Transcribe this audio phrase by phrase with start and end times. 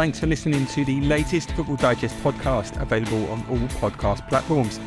[0.00, 4.80] thanks for listening to the latest Football Digest podcast available on all podcast platforms.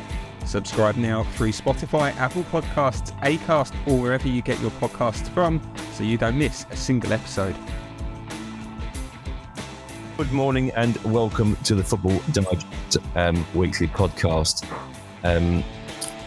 [0.44, 5.60] Subscribe now through Spotify, Apple Podcasts, Acast, or wherever you get your podcasts from
[5.92, 7.54] so you don't miss a single episode.
[10.16, 14.68] Good morning and welcome to the Football Digest um, weekly podcast.
[15.22, 15.62] Um,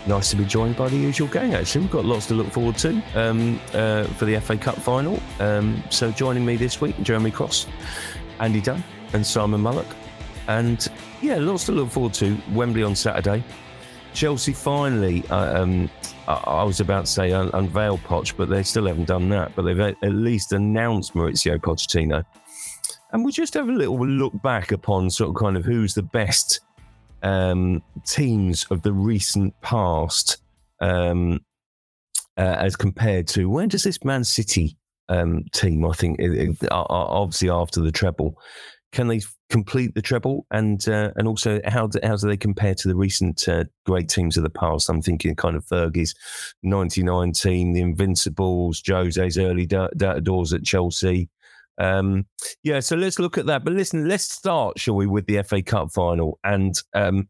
[0.08, 1.82] nice to be joined by the usual gang, actually.
[1.82, 5.20] We've got lots to look forward to um, uh, for the FA Cup final.
[5.42, 7.68] Um, so, joining me this week, Jeremy Cross,
[8.40, 8.84] Andy Dunn,
[9.14, 9.96] and Simon Mullock.
[10.48, 10.88] And
[11.22, 12.38] yeah, lots to look forward to.
[12.52, 13.44] Wembley on Saturday.
[14.14, 15.90] Chelsea finally, uh, um,
[16.28, 19.56] I, I, was about to say un- unveiled Poch, but they still haven't done that.
[19.56, 22.24] But they've at least announced Mauricio Pochettino.
[23.12, 26.04] And we'll just have a little look back upon sort of kind of who's the
[26.04, 26.62] best
[27.24, 30.38] um, teams of the recent past
[30.82, 31.44] um,
[32.38, 34.78] uh, as compared to when does this Man City
[35.10, 38.38] um, team, I think, it, it, obviously after the treble,
[38.92, 40.46] can they complete the treble?
[40.52, 44.10] And uh, and also, how do, how do they compare to the recent uh, great
[44.10, 44.90] teams of the past?
[44.90, 46.16] I'm thinking kind of Fergie's
[46.64, 51.30] 99 team, the Invincibles, Jose's early da- doors at Chelsea.
[51.78, 52.26] Um,
[52.64, 53.64] yeah, so let's look at that.
[53.64, 56.40] But listen, let's start, shall we, with the FA Cup final?
[56.44, 57.30] And um,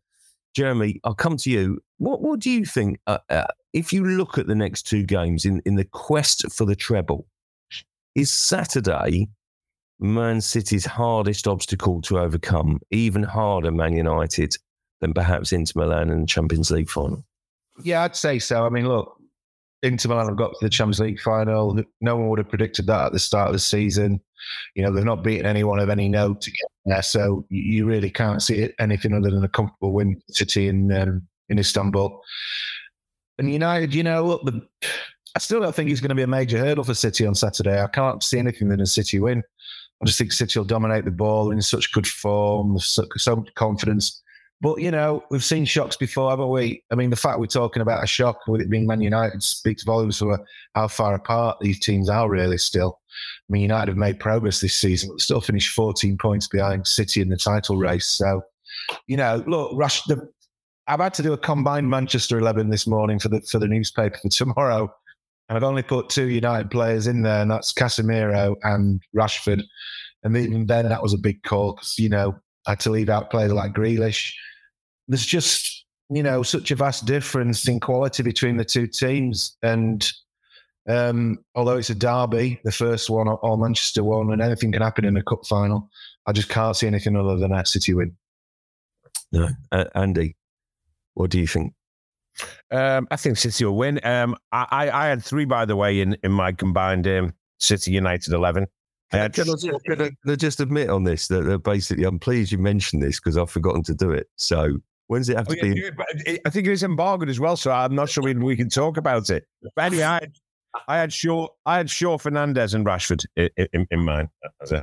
[0.55, 1.79] Jeremy, I'll come to you.
[1.97, 2.99] What what do you think?
[3.07, 6.65] Uh, uh, if you look at the next two games in, in the quest for
[6.65, 7.27] the treble,
[8.17, 9.29] is Saturday
[9.99, 14.55] Man City's hardest obstacle to overcome, even harder, Man United,
[15.01, 17.23] than perhaps Inter Milan in the Champions League final?
[17.83, 18.65] Yeah, I'd say so.
[18.65, 19.15] I mean, look,
[19.83, 21.79] Inter Milan have got to the Champions League final.
[22.01, 24.19] No one would have predicted that at the start of the season.
[24.75, 28.09] You know, they've not beaten anyone of any note to get there, so you really
[28.09, 32.21] can't see it anything other than a comfortable win for City in um, in Istanbul.
[33.39, 34.67] And United, you know, look, the,
[35.37, 37.79] I still don't think it's going to be a major hurdle for City on Saturday.
[37.79, 39.43] I can't see anything than a City win.
[40.01, 43.53] I just think City will dominate the ball in such good form, so, so much
[43.53, 44.23] confidence.
[44.61, 46.83] But you know, we've seen shocks before, haven't we?
[46.91, 49.83] I mean, the fact we're talking about a shock with it being Man United speaks
[49.83, 50.43] volumes for
[50.73, 52.99] how far apart these teams are really still.
[53.47, 57.21] I mean, United have made progress this season, but still finished 14 points behind City
[57.21, 58.07] in the title race.
[58.07, 58.41] So,
[59.05, 60.01] you know, look, Rush.
[60.05, 60.27] The,
[60.87, 64.17] I've had to do a combined Manchester 11 this morning for the for the newspaper
[64.17, 64.91] for tomorrow,
[65.49, 69.63] and I've only put two United players in there, and that's Casemiro and Rashford.
[70.23, 72.35] And even then, that was a big call because you know
[72.65, 74.33] I had to leave out players like Grealish
[75.07, 80.09] there's just you know such a vast difference in quality between the two teams, and
[80.87, 85.05] um, although it's a derby, the first one or, Manchester one, and anything can happen
[85.05, 85.89] in a cup final,
[86.25, 88.15] I just can't see anything other than a City win.
[89.31, 90.37] No, uh, Andy,
[91.13, 91.73] what do you think?
[92.71, 93.99] Um, I think City will win.
[94.03, 98.33] Um, I, I, had three, by the way, in, in my combined um, City United
[98.33, 98.67] 11.
[99.11, 102.57] Can I, just, can I just admit on this that, that basically I'm pleased you
[102.57, 104.27] mentioned this because I've forgotten to do it.
[104.35, 105.89] So when does it have oh, to yeah,
[106.25, 106.39] be?
[106.45, 108.97] I think it is embargoed as well, so I'm not sure we, we can talk
[108.97, 109.45] about it.
[109.75, 110.33] But anyway, I had,
[110.89, 114.27] I had Shaw, I had Shaw Fernandes and Rashford in, in, in mind.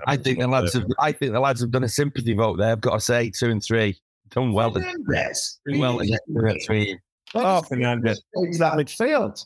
[0.06, 2.72] I think the lads have, I think the lads have done a sympathy vote there.
[2.72, 3.98] I've got to say, two and three,
[4.30, 4.72] done well.
[4.72, 6.96] Fernandes, done well to
[7.34, 7.84] get through three.
[7.84, 9.44] Oh, Fernandes into that midfield.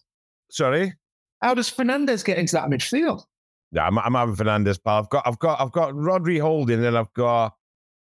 [0.50, 0.94] Sorry,
[1.42, 3.24] how does Fernandes get into that midfield?
[3.72, 6.96] Yeah, I'm, I'm having Fernandes, but I've got, I've got, I've got Rodri holding, and
[6.96, 7.54] I've got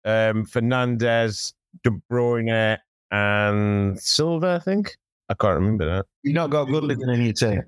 [0.05, 1.53] um, Fernandes,
[1.85, 2.79] De Bruyne
[3.11, 4.97] and Silva, I think.
[5.29, 6.07] I can't remember that.
[6.23, 7.63] You've not got Gundogan in your team?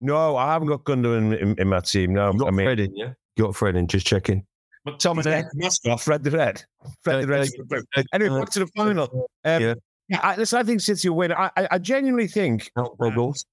[0.00, 2.12] No, I haven't got Gundogan in, in, in my team.
[2.12, 3.12] No, you got I mean, Fred in, yeah?
[3.36, 4.44] You got Fred in, just checking.
[4.84, 6.62] But Thomas Mascot, Fred the Red.
[7.02, 7.48] Fred the Red.
[7.96, 9.28] Uh, anyway, back to the final.
[9.44, 9.74] Um, yeah.
[10.08, 11.32] Yeah I, listen, I think City will win.
[11.32, 12.70] I, I, I genuinely think.
[13.14, 13.46] goals.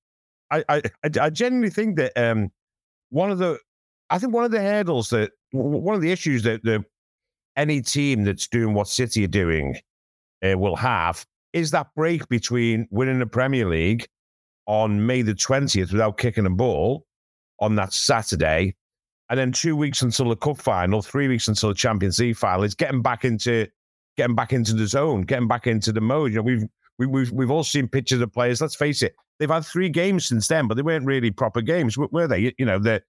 [0.52, 0.82] I, I,
[1.22, 2.52] I genuinely think that um,
[3.10, 3.60] one of the,
[4.10, 6.84] I think one of the hurdles that, one of the issues that the
[7.56, 9.76] any team that's doing what City are doing
[10.44, 14.08] uh, will have is that break between winning the Premier League
[14.66, 17.06] on May the 20th without kicking a ball
[17.60, 18.76] on that Saturday,
[19.30, 22.64] and then two weeks until the cup final, three weeks until the Champions League final.
[22.64, 23.68] is getting back into
[24.20, 26.32] getting back into the zone, getting back into the mode.
[26.32, 26.64] You know, we've
[26.98, 28.60] we, have we have we've all seen pictures of players.
[28.60, 31.98] Let's face it, they've had three games since then, but they weren't really proper games,
[31.98, 32.54] were they?
[32.58, 33.02] You know, the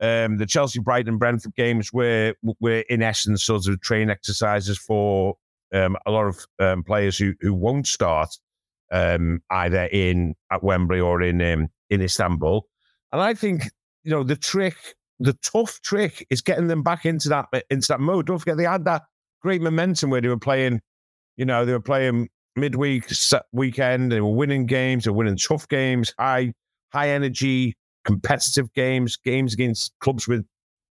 [0.00, 5.36] um, the Chelsea, Brighton, Brentford games were were in essence sort of train exercises for
[5.72, 8.36] um, a lot of um, players who who won't start
[8.90, 12.66] um, either in at Wembley or in um, in Istanbul.
[13.12, 13.70] And I think
[14.02, 14.74] you know the trick,
[15.20, 18.26] the tough trick, is getting them back into that into that mode.
[18.26, 19.02] Don't forget they had that
[19.40, 20.80] great momentum where they were playing.
[21.36, 23.10] You know they were playing midweek
[23.52, 24.12] weekend.
[24.12, 25.04] They were winning games.
[25.04, 26.52] They were winning tough games, high
[26.92, 30.44] high energy, competitive games, games against clubs with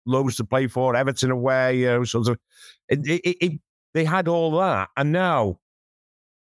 [0.06, 0.96] loads to play for.
[0.96, 2.38] Everton away, you know, sort of.
[2.90, 3.62] It, it, it,
[3.94, 5.60] they had all that, and now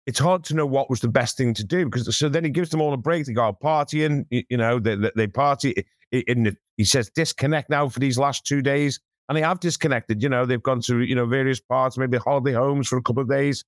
[0.09, 2.49] it's hard to know what was the best thing to do because so then he
[2.49, 3.27] gives them all a break.
[3.27, 5.85] They go partying, you, you know, they, they, they party.
[6.11, 8.99] In the, he says disconnect now for these last two days,
[9.29, 10.23] and they have disconnected.
[10.23, 13.23] You know, they've gone to you know various parts, maybe holiday homes for a couple
[13.23, 13.65] of days,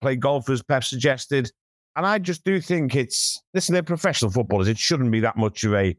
[0.00, 1.50] play golf as Pep suggested.
[1.96, 4.68] And I just do think it's listen, they're professional footballers.
[4.68, 5.96] It shouldn't be that much of a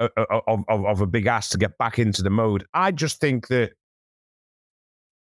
[0.00, 0.10] of,
[0.46, 2.64] of, of a big ass to get back into the mode.
[2.74, 3.72] I just think that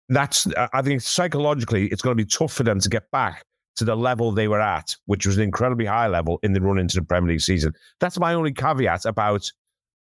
[0.07, 3.43] that's I think psychologically it's going to be tough for them to get back
[3.75, 6.79] to the level they were at, which was an incredibly high level in the run
[6.79, 7.73] into the Premier League season.
[7.99, 9.49] That's my only caveat about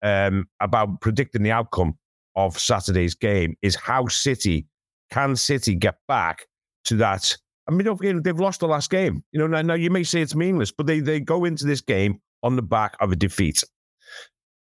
[0.02, 1.98] um, about predicting the outcome
[2.36, 4.66] of Saturday's game is how City
[5.10, 6.46] can City get back
[6.84, 7.36] to that.
[7.68, 9.24] I mean, don't forget they've lost the last game.
[9.32, 11.80] You know, now, now you may say it's meaningless, but they they go into this
[11.80, 13.64] game on the back of a defeat.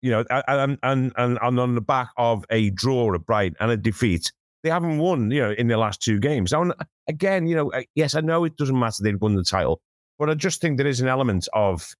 [0.02, 3.70] You know, and and and, and on the back of a draw at Brighton and
[3.70, 4.32] a defeat
[4.66, 6.52] they haven't won, you know, in the last two games.
[6.52, 6.74] And
[7.08, 9.80] again, you know, yes, I know it doesn't matter they've won the title,
[10.18, 11.94] but I just think there is an element of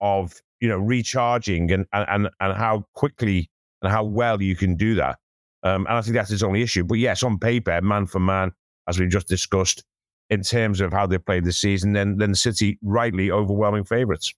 [0.00, 3.50] of you know recharging and and and how quickly
[3.84, 5.18] and how well you can do that.
[5.62, 6.84] Um, and I think that's its only issue.
[6.84, 8.52] But yes, on paper, man for man,
[8.88, 9.84] as we just discussed,
[10.30, 14.34] in terms of how they played this season, then then City rightly overwhelming favourites.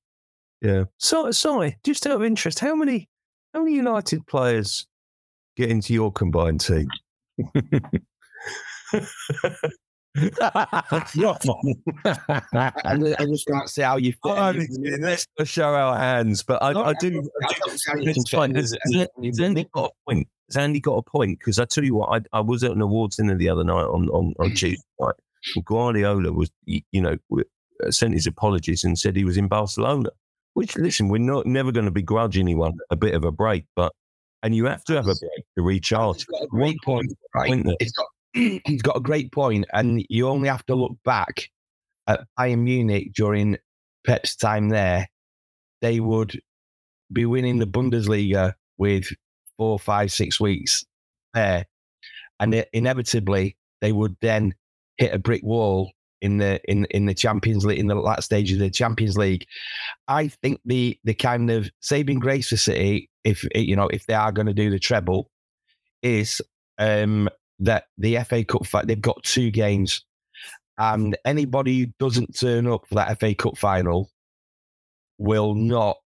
[0.61, 0.85] Yeah.
[0.99, 3.09] So sorry, just out of interest, how many
[3.55, 4.87] how many United players
[5.57, 6.89] get into your combined team?
[10.41, 10.83] I,
[13.19, 14.19] I just can't see how you fit.
[14.25, 14.53] Oh,
[15.01, 17.29] let's show our hands, but I, I do.
[17.99, 18.55] It's fine.
[18.55, 20.29] Has, has Andy got a point?
[20.49, 21.39] Has Andy got a point?
[21.39, 23.85] Because I tell you what, I, I was at an awards dinner the other night
[23.85, 24.57] on on, on mm.
[24.57, 25.15] Tuesday night.
[25.65, 27.17] Guardiola was, you know,
[27.91, 30.11] sent his apologies and said he was in Barcelona.
[30.55, 33.93] Which, listen, we're not never going to begrudge anyone a bit of a break, but
[34.43, 36.17] and you have to have a break to recharge.
[36.17, 37.53] He's got a great point, right?
[37.79, 38.07] He's got,
[38.65, 41.51] he's got a great point, and you only have to look back
[42.07, 43.57] at Bayern Munich during
[44.07, 45.09] Pep's time there.
[45.81, 46.41] They would
[47.13, 49.09] be winning the Bundesliga with
[49.57, 50.85] four, five, six weeks
[51.35, 51.67] there,
[52.39, 54.55] and it, inevitably they would then
[54.99, 58.53] hit a brick wall in the in in the Champions League in the last stage
[58.53, 59.47] of the Champions League.
[60.09, 64.15] I think the the kind of saving grace for City if you know if they
[64.15, 65.31] are going to do the treble,
[66.03, 66.41] is
[66.79, 67.29] um,
[67.61, 70.05] that the FA Cup fight they've got two games,
[70.79, 74.11] and anybody who doesn't turn up for that FA Cup final
[75.19, 75.97] will not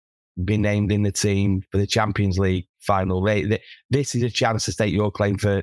[0.44, 3.22] be named in the team for the Champions League final.
[3.22, 5.62] They, they, this is a chance to state your claim for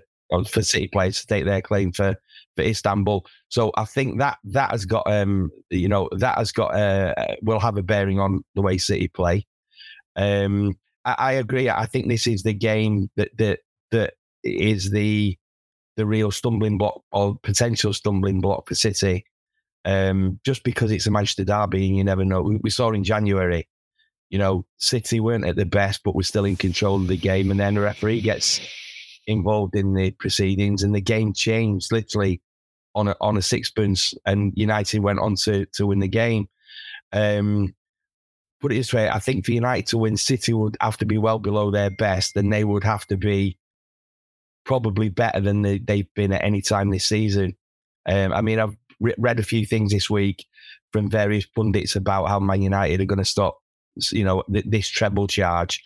[0.50, 2.16] for City players to state their claim for
[2.56, 3.26] for Istanbul.
[3.50, 7.60] So I think that that has got um you know that has got uh will
[7.60, 9.46] have a bearing on the way City play.
[10.16, 10.76] Um,
[11.06, 11.70] I, I agree.
[11.70, 13.60] I think this is the game that that
[13.92, 14.14] that
[14.44, 15.38] is the
[15.98, 19.26] the real stumbling block or potential stumbling block for City.
[19.84, 22.42] Um, just because it's a Manchester derby, and you never know.
[22.42, 23.68] We, we, saw in January,
[24.30, 27.52] you know, City weren't at the best, but we're still in control of the game,
[27.52, 28.60] and then the referee gets
[29.28, 32.42] involved in the proceedings, and the game changed literally
[32.96, 36.50] on a on a sixpence, and United went on to to win the game.
[37.14, 37.74] Um,
[38.60, 41.18] put it this way, I think for United to win, City would have to be
[41.18, 43.58] well below their best, and they would have to be
[44.68, 47.56] probably better than they, have been at any time this season.
[48.06, 50.46] Um, I mean, I've re- read a few things this week
[50.92, 53.58] from various pundits about how Man United are going to stop,
[54.12, 55.82] you know, th- this treble charge.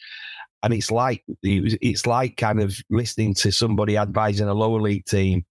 [0.63, 5.45] And it's like it's like kind of listening to somebody advising a lower league team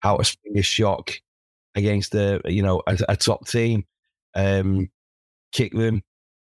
[0.00, 1.12] how to spring a shock
[1.74, 3.84] against a you know a, a top team,
[4.36, 4.88] um,
[5.50, 6.02] kick them,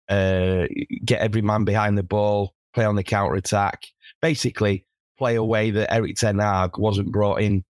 [0.09, 0.67] uh,
[1.05, 3.85] get every man behind the ball, play on the counter attack.
[4.21, 4.85] Basically,
[5.19, 7.65] play a way that Erik Ten Hag wasn't brought in,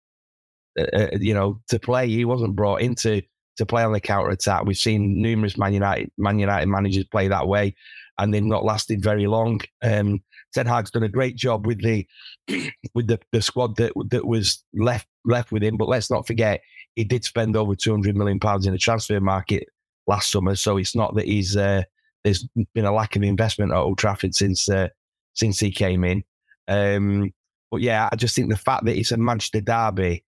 [0.79, 2.09] uh, uh, you know, to play.
[2.09, 3.23] He wasn't brought into
[3.57, 4.65] to play on the counter attack.
[4.65, 7.75] We've seen numerous Man United Man United managers play that way,
[8.19, 9.61] and they've not lasted very long.
[9.83, 10.23] Um,
[10.53, 12.07] Ten Hag's done a great job with the
[12.95, 15.77] with the, the squad that that was left left with him.
[15.77, 16.61] But let's not forget,
[16.95, 19.69] he did spend over two hundred million pounds in the transfer market
[20.07, 20.55] last summer.
[20.55, 21.83] So it's not that he's uh,
[22.25, 24.89] there's been a lack of investment at Old Trafford since uh,
[25.35, 26.25] since he came in.
[26.69, 27.33] Um,
[27.71, 30.25] but yeah, I just think the fact that it's a Manchester derby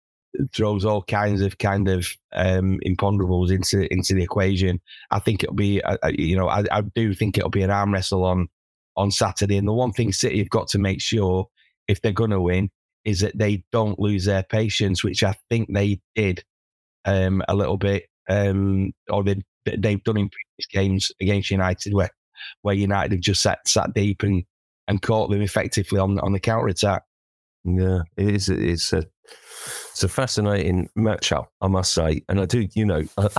[0.53, 4.79] throws all kinds of kind of um, imponderables into into the equation.
[5.11, 7.71] I think it'll be, uh, uh, you know, I, I, do think it'll be an
[7.71, 8.47] arm wrestle on
[8.95, 9.57] on Saturday.
[9.57, 11.47] And the one thing City have got to make sure
[11.87, 12.69] if they're going to win
[13.05, 16.43] is that they don't lose their patience, which I think they did
[17.05, 22.11] um, a little bit, um, or they they've done in previous games against United, where
[22.61, 24.43] where United have just sat sat deep and
[24.87, 27.03] and caught them effectively on on the counter attack.
[27.67, 28.49] Yeah, it is.
[28.49, 29.03] It's a
[29.91, 32.23] it's a fascinating matchup, I must say.
[32.29, 33.29] And I do, you know, uh,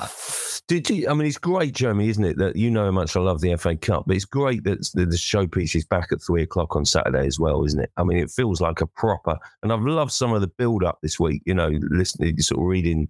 [0.66, 2.36] do, do, I mean, it's great, Jeremy, isn't it?
[2.36, 5.06] That you know how much I love the FA Cup, but it's great that the,
[5.06, 7.90] the showpiece is back at three o'clock on Saturday as well, isn't it?
[7.96, 9.38] I mean, it feels like a proper.
[9.62, 11.42] And I've loved some of the build up this week.
[11.46, 13.08] You know, listening, sort of reading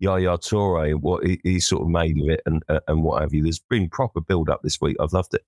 [0.00, 3.22] Yaya Toure and what he, he, sort of made of it, and uh, and what
[3.22, 3.42] have you.
[3.42, 4.96] There's been proper build up this week.
[5.00, 5.44] I've loved it.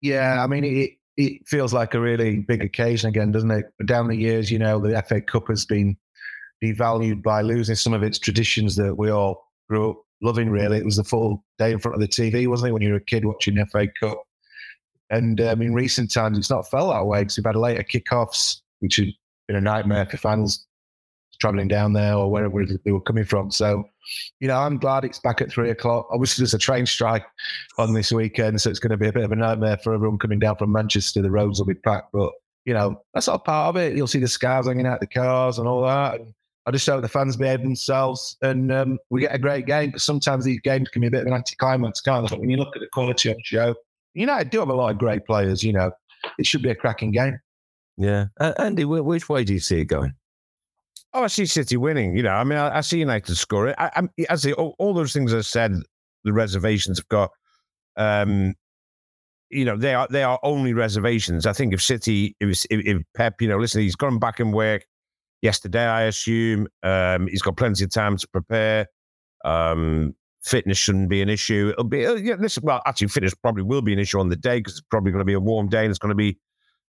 [0.00, 3.66] Yeah, I mean, it it feels like a really big occasion again, doesn't it?
[3.86, 5.96] Down the years, you know, the FA Cup has been
[6.62, 10.50] devalued by losing some of its traditions that we all grew up loving.
[10.50, 12.72] Really, it was the full day in front of the TV, wasn't it?
[12.72, 14.22] When you were a kid watching FA Cup,
[15.10, 18.60] and um, in recent times, it's not felt that way because we've had later kickoffs,
[18.80, 19.08] which had
[19.48, 20.66] been a nightmare for fans
[21.38, 23.50] traveling down there or wherever they were coming from.
[23.50, 23.84] So,
[24.40, 26.08] you know, I'm glad it's back at three o'clock.
[26.10, 27.24] Obviously, there's a train strike
[27.78, 30.18] on this weekend, so it's going to be a bit of a nightmare for everyone
[30.18, 31.22] coming down from Manchester.
[31.22, 32.32] The roads will be packed, but
[32.66, 33.96] you know, that's all part of it.
[33.96, 36.20] You'll see the scars hanging out the cars and all that.
[36.20, 36.34] And
[36.66, 39.92] I just hope the fans behave themselves and um, we get a great game.
[39.92, 42.36] But sometimes these games can be a bit of an anticlimax, can't they?
[42.36, 43.74] When you look at the quality on the show,
[44.28, 45.62] I do have a lot of great players.
[45.62, 45.92] You know,
[46.38, 47.38] it should be a cracking game.
[47.96, 50.12] Yeah, uh, Andy, which way do you see it going?
[51.16, 52.14] Oh, I see City winning.
[52.14, 53.74] You know, I mean, I, I see United scoring.
[53.78, 55.72] I, I, I see all, all, those things I said.
[56.24, 57.30] The reservations have got.
[57.96, 58.54] Um,
[59.48, 61.46] you know, they are they are only reservations.
[61.46, 64.84] I think if City, if, if, Pep, you know, listen, he's gone back in work
[65.40, 66.68] yesterday, I assume.
[66.82, 68.86] Um, he's got plenty of time to prepare.
[69.42, 71.70] Um, fitness shouldn't be an issue.
[71.70, 74.36] It'll be, uh, yeah, listen, well, actually, fitness probably will be an issue on the
[74.36, 76.38] day because it's probably going to be a warm day and it's going to be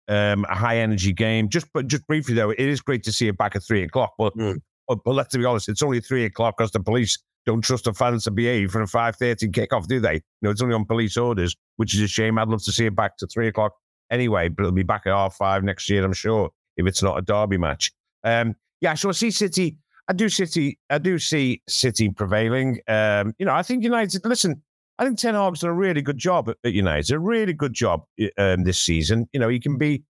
[0.09, 1.47] um, a high energy game.
[1.47, 4.13] Just, but just briefly though, it is great to see it back at three o'clock.
[4.17, 4.59] But, mm.
[4.87, 7.93] but, but let's be honest, it's only three o'clock because the police don't trust the
[7.93, 10.15] fans to behave for a five thirty kickoff, do they?
[10.15, 12.37] You know, it's only on police orders, which is a shame.
[12.37, 13.71] I'd love to see it back to three o'clock
[14.11, 17.17] anyway, but it'll be back at half five next year, I'm sure, if it's not
[17.17, 17.91] a derby match.
[18.23, 19.77] Um, yeah, so I see City.
[20.09, 20.79] I do City.
[20.89, 22.79] I do see City prevailing.
[22.87, 24.25] Um, you know, I think United.
[24.25, 24.61] Listen,
[24.99, 27.11] I think Ten Hag's done a really good job at, at United.
[27.11, 28.03] A really good job
[28.37, 29.27] um, this season.
[29.33, 30.03] You know, he can be.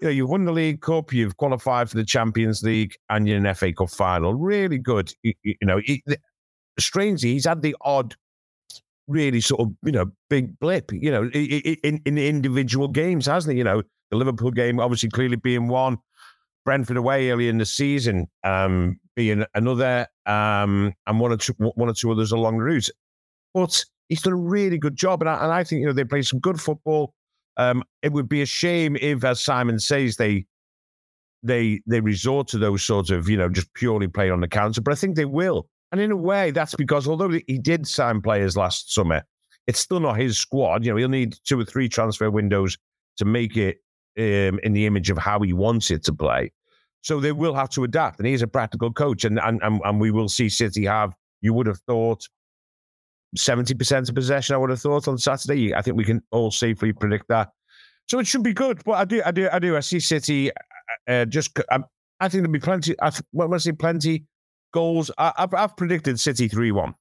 [0.00, 3.38] You know, you've won the League Cup, you've qualified for the Champions League, and you're
[3.38, 4.34] in an FA Cup final.
[4.34, 5.12] Really good.
[5.22, 6.02] You, you know, he,
[6.80, 8.14] strangely, he's had the odd
[9.06, 13.58] really sort of you know big blip you know in in individual games hasn't he
[13.58, 15.98] you know the liverpool game obviously clearly being one
[16.64, 21.88] Brentford away early in the season, um, being another, um, and one or two, one
[21.88, 22.88] or two others along the route.
[23.52, 26.04] But he's done a really good job, and I, and I think you know they
[26.04, 27.14] play some good football.
[27.56, 30.46] Um, it would be a shame if, as Simon says, they
[31.42, 34.80] they they resort to those sorts of you know just purely play on the counter.
[34.80, 38.20] But I think they will, and in a way, that's because although he did sign
[38.20, 39.22] players last summer,
[39.66, 40.84] it's still not his squad.
[40.84, 42.76] You know, he'll need two or three transfer windows
[43.18, 43.78] to make it
[44.18, 46.52] um, in the image of how he wants it to play.
[47.02, 48.18] So they will have to adapt.
[48.18, 49.24] And he's a practical coach.
[49.24, 52.26] And, and, and, and we will see City have, you would have thought,
[53.36, 55.74] 70% of possession, I would have thought on Saturday.
[55.74, 57.50] I think we can all safely predict that.
[58.08, 58.82] So it should be good.
[58.84, 59.76] But I do, I do, I do.
[59.76, 60.54] I see City uh,
[61.10, 61.84] uh just, um,
[62.20, 64.24] I think there'll be plenty, I, when I say plenty
[64.72, 66.94] goals, I, have I've predicted City 3 1.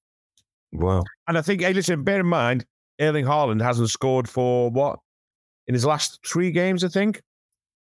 [0.74, 1.04] Wow.
[1.28, 2.66] And I think, hey, listen, bear in mind,
[3.00, 5.00] Erling Haaland hasn't scored for what?
[5.68, 7.22] In his last three games, I think.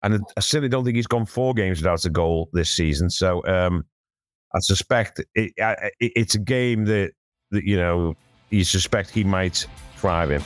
[0.02, 3.10] And I certainly don't think he's gone four games without a goal this season.
[3.10, 3.84] So um,
[4.54, 7.12] I suspect it, it, it's a game that,
[7.50, 8.14] that, you know,
[8.50, 10.42] you suspect he might thrive in.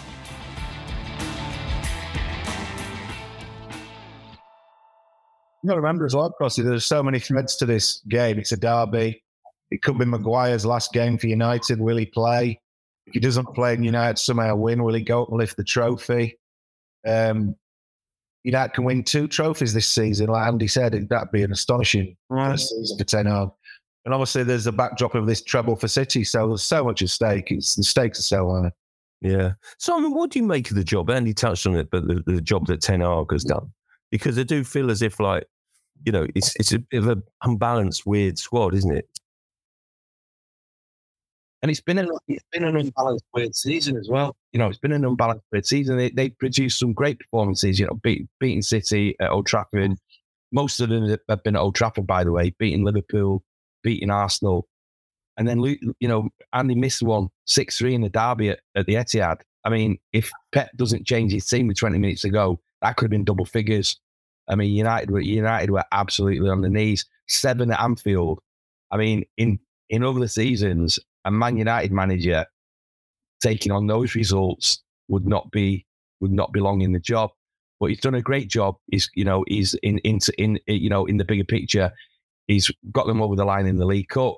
[5.62, 8.38] You got to remember as well, Crossy, there's so many threads to this game.
[8.38, 9.22] It's a derby.
[9.70, 11.80] It could be Maguire's last game for United.
[11.80, 12.60] Will he play?
[13.06, 15.64] If he doesn't play and United somehow win, will he go up and lift the
[15.64, 16.38] trophy?
[17.06, 17.54] Um,
[18.44, 22.58] United can win two trophies this season, like Andy said, that'd be an astonishing right.
[22.58, 23.50] season for Ten Hag.
[24.04, 27.08] And obviously, there's a backdrop of this treble for City, so there's so much at
[27.08, 27.50] stake.
[27.50, 28.72] It's the stakes are so high.
[29.20, 29.52] Yeah.
[29.78, 31.08] So, I mean, what do you make of the job?
[31.08, 33.72] Andy touched on it, but the, the job that Ten Hag has done,
[34.10, 35.46] because I do feel as if, like,
[36.04, 39.08] you know, it's it's a bit of an unbalanced, weird squad, isn't it?
[41.62, 44.34] And it's been an it's been an unbalanced weird season as well.
[44.52, 45.96] You know, it's been an unbalanced weird season.
[45.96, 47.78] They they produced some great performances.
[47.78, 49.92] You know, beat, beating City at Old Trafford.
[50.50, 52.52] Most of them have been at Old Trafford, by the way.
[52.58, 53.44] Beating Liverpool,
[53.82, 54.66] beating Arsenal,
[55.36, 58.94] and then you know Andy missed one six three in the derby at, at the
[58.94, 59.40] Etihad.
[59.64, 63.06] I mean, if Pep doesn't change his team with twenty minutes to go, that could
[63.06, 63.98] have been double figures.
[64.48, 67.04] I mean, United were United were absolutely on the knees.
[67.28, 68.40] Seven at Anfield.
[68.90, 69.58] I mean, in
[69.90, 72.44] in other seasons, a Man United manager
[73.40, 75.86] taking on those results would not be
[76.20, 77.30] would not belong in the job.
[77.80, 78.76] but he's done a great job.
[78.92, 81.92] He's you know he's in in in you know in the bigger picture,
[82.46, 84.36] he's got them over the line in the League Cup,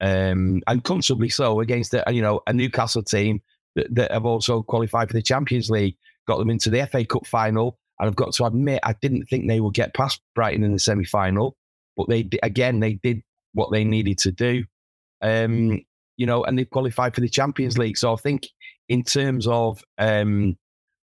[0.00, 3.40] um, and comfortably so against a, you know a Newcastle team
[3.76, 5.96] that, that have also qualified for the Champions League,
[6.26, 9.46] got them into the FA Cup final, and I've got to admit I didn't think
[9.46, 11.56] they would get past Brighton in the semi final,
[11.96, 13.22] but they again they did
[13.52, 14.64] what they needed to do.
[15.22, 15.80] Um,
[16.16, 17.96] you know, and they qualified for the Champions League.
[17.96, 18.48] So I think
[18.88, 20.56] in terms of um,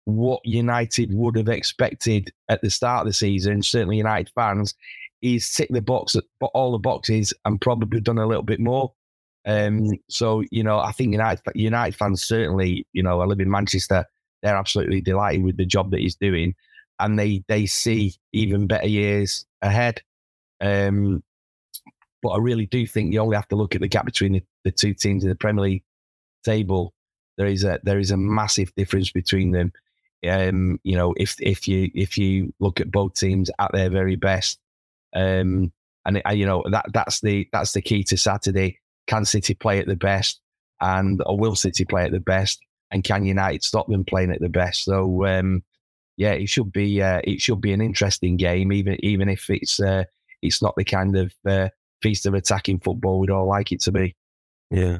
[0.04, 4.74] what United would have expected at the start of the season, certainly United fans,
[5.24, 6.16] he's ticked the box,
[6.52, 8.92] all the boxes, and probably done a little bit more.
[9.46, 13.50] Um, so you know, I think United United fans certainly, you know, I live in
[13.50, 14.04] Manchester.
[14.42, 16.54] They're absolutely delighted with the job that he's doing,
[16.98, 20.02] and they they see even better years ahead.
[20.60, 21.22] Um,
[22.22, 24.42] but I really do think you only have to look at the gap between the,
[24.64, 25.84] the two teams in the Premier League
[26.44, 26.92] table.
[27.38, 29.72] There is a there is a massive difference between them.
[30.28, 34.16] Um, you know, if if you if you look at both teams at their very
[34.16, 34.58] best,
[35.14, 35.72] um,
[36.06, 38.78] and you know that that's the that's the key to Saturday.
[39.06, 40.40] Can City play at the best,
[40.80, 44.40] and or will City play at the best, and can United stop them playing at
[44.40, 44.84] the best?
[44.84, 45.62] So um,
[46.16, 49.80] yeah, it should be uh, it should be an interesting game, even even if it's
[49.80, 50.04] uh,
[50.42, 51.68] it's not the kind of uh,
[52.02, 54.14] feast of attacking football we'd all like it to be.
[54.70, 54.98] Yeah.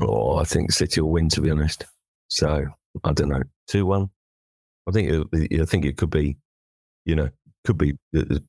[0.00, 1.28] Oh, I think City will win.
[1.30, 1.84] To be honest,
[2.28, 2.66] so
[3.04, 4.10] I don't know, two one.
[4.86, 6.36] I think it, I think it could be,
[7.06, 7.30] you know,
[7.64, 8.40] could be a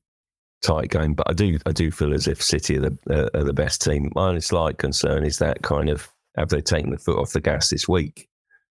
[0.62, 3.44] tight game, but I do I do feel as if City are the uh, are
[3.44, 4.10] the best team.
[4.14, 7.40] My only slight concern is that kind of have they taken the foot off the
[7.40, 8.28] gas this week,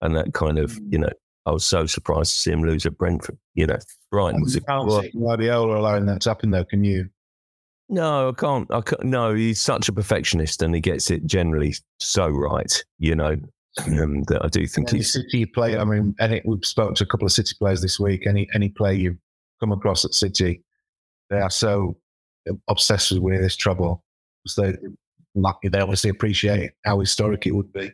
[0.01, 1.10] and that kind of you know
[1.46, 3.38] I was so surprised to see him lose at Brentford.
[3.56, 3.79] You know,
[4.12, 7.10] Brighton was a can't see Guardiola allowing that to happen though, can you?
[7.89, 8.72] No, I can't.
[8.74, 9.03] I can't.
[9.03, 12.84] No, he's such a perfectionist, and he gets it generally so right.
[13.00, 13.38] You know,
[13.86, 15.77] um, that I do think he's City play.
[15.77, 18.27] I mean, any, we've spoken to a couple of City players this week.
[18.27, 19.17] Any any player you
[19.60, 20.62] come across at City,
[21.30, 21.98] they are so
[22.68, 24.04] obsessed with winning this treble.
[24.46, 27.91] So they, they obviously appreciate how historic it would be.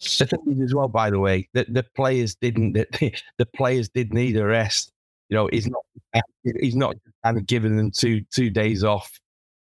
[0.00, 2.74] The thing as well, by the way, that the players didn't.
[2.74, 4.92] The, the players did need a rest.
[5.30, 5.82] You know, he's not.
[6.60, 9.10] He's not kind of giving them two two days off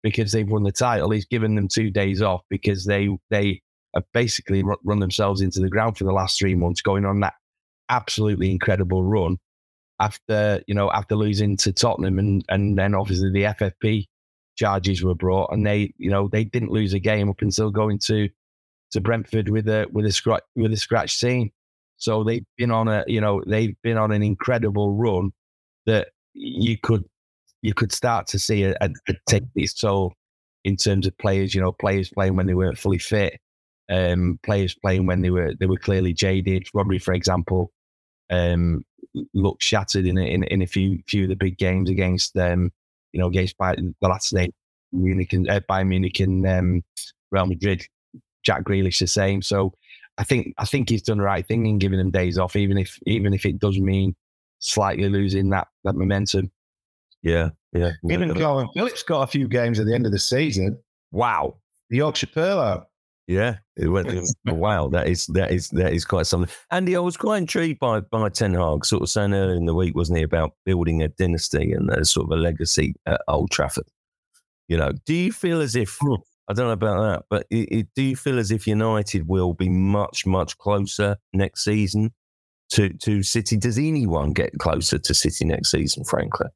[0.03, 1.11] because they've won the title.
[1.11, 3.61] He's given them two days off because they they
[3.95, 7.35] have basically run themselves into the ground for the last three months, going on that
[7.89, 9.37] absolutely incredible run
[10.01, 14.07] after you know after losing to Tottenham and and then obviously the FFP
[14.57, 17.99] charges were brought and they you know they didn't lose a game up until going
[17.99, 18.29] to
[18.91, 21.51] to Brentford with a with a scratch with a scratch team.
[21.97, 25.33] So they've been on a you know they've been on an incredible run
[25.87, 27.05] that you could
[27.63, 28.91] you could start to see a, a,
[29.29, 29.45] take
[29.79, 30.15] toll
[30.65, 31.55] in terms of players.
[31.55, 33.39] You know, players playing when they weren't fully fit,
[33.91, 36.67] um, players playing when they were they were clearly jaded.
[36.75, 37.71] Rodri, for example,
[38.31, 38.83] um,
[39.35, 42.71] looked shattered in a, in, in a few few of the big games against um,
[43.13, 44.53] you know against by the last name
[44.93, 46.83] Munich and uh, Bayern Munich and um,
[47.31, 47.85] Real Madrid.
[48.43, 49.43] Jack Grealish the same.
[49.43, 49.75] So
[50.19, 52.79] I think I think he's done the right thing in giving them days off, even
[52.79, 54.15] if even if it does mean
[54.59, 56.51] slightly losing that that momentum.
[57.23, 57.93] Yeah, yeah.
[58.11, 60.79] Even Kalvin Phillips got a few games at the end of the season.
[61.13, 61.57] Wow,
[61.91, 62.85] the Yorkshire Pirlo
[63.31, 64.11] Yeah, it went.
[64.45, 66.53] wow, that is that is that is quite something.
[66.73, 69.75] Andy, I was quite intrigued by by Ten Hag, sort of saying earlier in the
[69.75, 73.53] week, wasn't he, about building a dynasty and a sort of a legacy at Old
[73.53, 73.87] Trafford.
[74.67, 76.15] You know, do you feel as if hmm.
[76.49, 79.55] I don't know about that, but it, it, do you feel as if United will
[79.55, 82.13] be much much closer next season
[82.71, 83.57] to to City?
[83.57, 86.03] Does anyone get closer to City next season?
[86.03, 86.49] Frankly.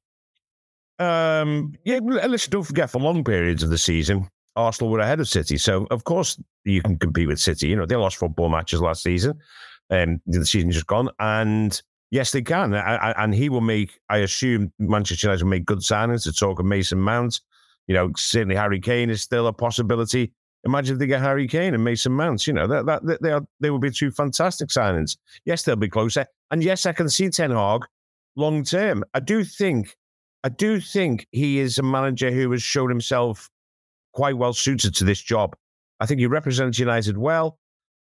[0.98, 5.28] Um, yeah, listen, don't forget for long periods of the season, Arsenal were ahead of
[5.28, 5.56] City.
[5.56, 7.68] So, of course, you can compete with City.
[7.68, 9.38] You know, they lost football matches last season.
[9.90, 11.10] Um, the season just gone.
[11.18, 12.74] And yes, they can.
[12.74, 16.66] and he will make, I assume, Manchester United will make good signings to talk of
[16.66, 17.40] Mason Mount.
[17.86, 20.32] You know, certainly Harry Kane is still a possibility.
[20.64, 22.46] Imagine if they get Harry Kane and Mason Mount.
[22.46, 25.18] You know, that, that, they, are, they will be two fantastic signings.
[25.44, 26.26] Yes, they'll be closer.
[26.50, 27.82] And yes, I can see Ten Hag
[28.36, 29.04] long term.
[29.12, 29.96] I do think
[30.42, 33.48] I do think he is a manager who has shown himself
[34.14, 35.54] quite well suited to this job.
[36.00, 37.58] I think he represents United well,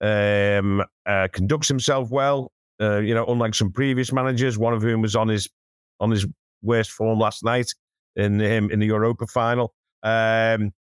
[0.00, 2.52] um, uh, conducts himself well.
[2.80, 5.48] Uh, you know, unlike some previous managers, one of whom was on his
[6.00, 6.26] on his
[6.62, 7.72] worst form last night
[8.16, 9.74] in him in the Europa final.
[10.02, 10.72] Um,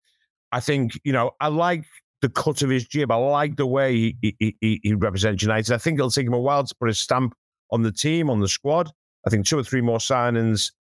[0.51, 1.85] I think you know I like
[2.21, 3.11] the cut of his jib.
[3.11, 5.73] I like the way he, he, he, he represents United.
[5.73, 7.33] I think it'll take him a while to put a stamp
[7.71, 8.89] on the team, on the squad.
[9.25, 10.71] I think two or three more signings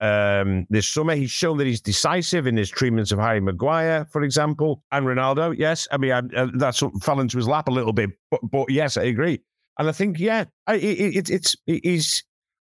[0.00, 1.14] um, this summer.
[1.14, 5.54] He's shown that he's decisive in his treatments of Harry Maguire, for example, and Ronaldo.
[5.56, 8.70] Yes, I mean I, uh, that's fell into his lap a little bit, but, but
[8.70, 9.40] yes, I agree.
[9.78, 10.82] And I think, yeah, it,
[11.16, 12.22] it, it's he's.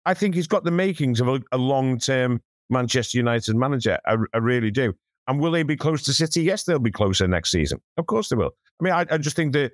[0.06, 3.98] I think he's got the makings of a, a long term Manchester United manager.
[4.06, 4.92] I, I, really do.
[5.28, 6.42] And will they be close to City?
[6.42, 7.80] Yes, they'll be closer next season.
[7.96, 8.50] Of course they will.
[8.80, 9.72] I mean, I, I just think that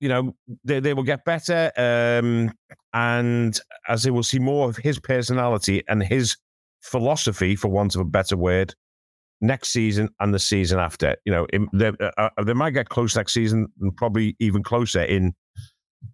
[0.00, 2.52] you know they, they will get better, um,
[2.96, 6.38] and as they will see more of his personality and his
[6.80, 8.74] philosophy, for want of a better word,
[9.42, 11.14] next season and the season after.
[11.26, 15.02] You know, they, uh, uh, they might get close next season and probably even closer
[15.02, 15.34] in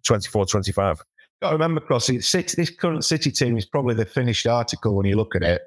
[0.05, 1.01] 24, 25.
[1.41, 5.15] Got to remember, Crossy, this current City team is probably the finished article when you
[5.15, 5.61] look at it.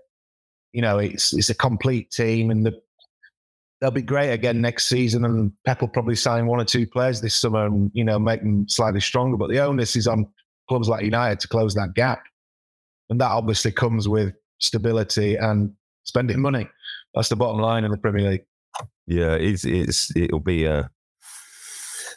[0.73, 2.79] You know, it's it's a complete team, and the,
[3.81, 5.25] they'll be great again next season.
[5.25, 8.43] And Pep will probably sign one or two players this summer, and you know, make
[8.43, 9.39] them slightly stronger.
[9.39, 10.27] But the onus is on
[10.69, 12.23] clubs like United to close that gap,
[13.11, 15.73] and that obviously comes with stability and
[16.05, 16.69] spending money.
[17.15, 18.45] That's the bottom line in the Premier League.
[19.07, 20.91] Yeah, it's it's it'll be a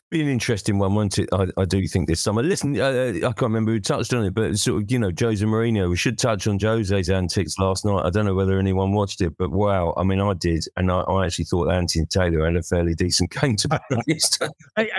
[0.09, 1.29] be an interesting one, won't it?
[1.31, 2.41] I, I do think this summer.
[2.41, 5.11] Listen, uh, uh, I can't remember who touched on it, but sort of, you know,
[5.17, 5.89] Jose Mourinho.
[5.89, 8.05] We should touch on Jose's antics last night.
[8.05, 11.01] I don't know whether anyone watched it, but wow, I mean, I did, and I,
[11.01, 14.43] I actually thought Anthony Taylor had a fairly decent game to be honest.
[14.75, 14.91] hey,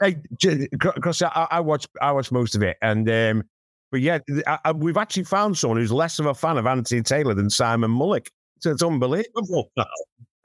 [0.00, 3.44] hey, because I, I, watched, I watched most of it, and um,
[3.90, 7.34] but yeah, I, we've actually found someone who's less of a fan of Anthony Taylor
[7.34, 8.26] than Simon Mullock.
[8.60, 9.70] So it's unbelievable.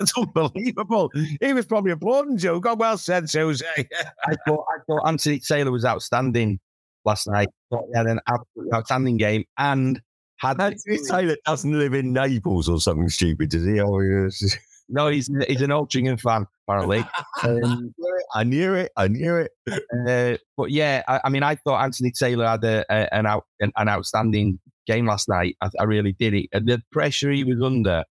[0.01, 1.11] It's unbelievable.
[1.39, 2.59] He was probably applauding Joe.
[2.59, 3.65] God well said, Jose.
[3.77, 6.59] I thought I thought Anthony Taylor was outstanding
[7.05, 7.49] last night.
[7.69, 10.01] He had an absolutely outstanding game and
[10.37, 13.79] had Anthony Taylor doesn't live in Naples or something stupid, does he?
[13.79, 14.57] Oh, yes.
[14.93, 17.05] No, he's he's an Altrincham fan, apparently.
[17.43, 17.93] Um,
[18.35, 18.91] I knew it.
[18.97, 19.51] I knew it.
[19.67, 23.45] Uh, but yeah, I, I, mean, I thought Anthony Taylor had a, a, an out
[23.61, 25.55] an, an, outstanding game last night.
[25.61, 26.49] I, I really did it.
[26.51, 28.03] And the pressure he was under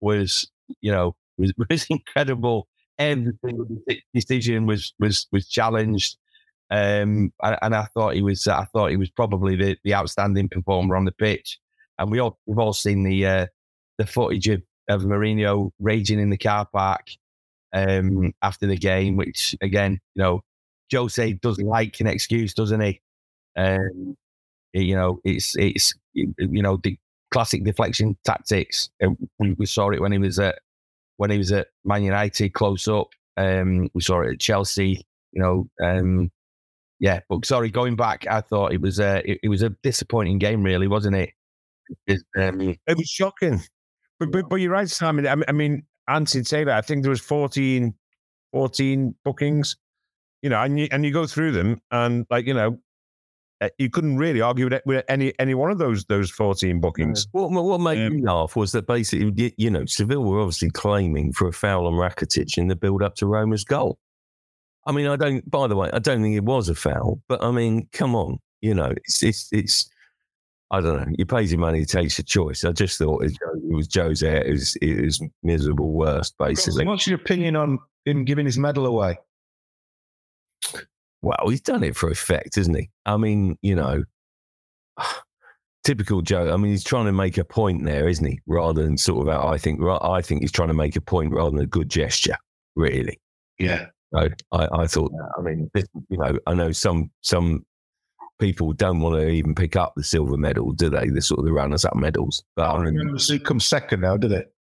[0.00, 0.48] was,
[0.80, 2.68] you know, was, was incredible.
[2.98, 3.66] Every single
[4.14, 6.18] decision was was was challenged,
[6.70, 8.46] um, and, and, I thought he was.
[8.46, 11.58] I thought he was probably the, the outstanding performer on the pitch.
[11.98, 13.46] And we all we've all seen the uh,
[13.98, 17.08] the footage of, of Mourinho raging in the car park
[17.74, 20.42] um, after the game, which again, you know,
[20.92, 23.00] Jose doesn't like an excuse, doesn't he?
[23.56, 24.16] Um,
[24.72, 26.98] you know, it's it's you know the
[27.30, 28.90] classic deflection tactics.
[29.38, 30.60] We, we saw it when he was at
[31.20, 33.08] when he was at Man United close up.
[33.36, 35.04] Um, we saw it at Chelsea.
[35.32, 36.30] You know, um,
[36.98, 37.20] yeah.
[37.28, 40.62] But sorry, going back, I thought it was a it, it was a disappointing game,
[40.62, 41.30] really, wasn't it?
[42.06, 43.60] It, um, it was shocking.
[44.18, 45.26] But, but, but you're right, Simon.
[45.26, 46.72] I mean, I mean, Anthony Taylor.
[46.72, 47.92] I think there was 14,
[48.52, 49.76] 14 bookings.
[50.40, 52.78] You know, and you and you go through them, and like you know,
[53.78, 57.26] you couldn't really argue with, with any any one of those those 14 bookings.
[57.32, 61.32] What, what made um, me laugh was that basically, you know, Seville were obviously claiming
[61.32, 63.98] for a foul on Rakitic in the build up to Roma's goal.
[64.86, 65.48] I mean, I don't.
[65.50, 68.38] By the way, I don't think it was a foul, but I mean, come on,
[68.60, 69.90] you know, it's it's it's.
[70.72, 71.14] I don't know.
[71.18, 72.64] You pays your money, takes your choice.
[72.64, 74.24] I just thought it, was Jose.
[74.24, 76.86] It was, it was miserable worst, basically.
[76.86, 79.18] What's your opinion on him giving his medal away?
[81.22, 82.90] Well, he's done it for effect, isn't he?
[83.04, 84.04] I mean, you know,
[85.84, 86.52] typical Joe.
[86.52, 88.40] I mean, he's trying to make a point there, isn't he?
[88.46, 91.50] Rather than sort of, I think, I think he's trying to make a point rather
[91.50, 92.36] than a good gesture,
[92.74, 93.20] really.
[93.58, 93.86] Yeah.
[94.14, 97.64] So I, I thought, I mean, you know, I know some some
[98.40, 101.08] people don't want to even pick up the silver medal, do they?
[101.08, 102.42] The sort of the runners-up medals.
[102.56, 104.52] But I mean, it comes second now, did it?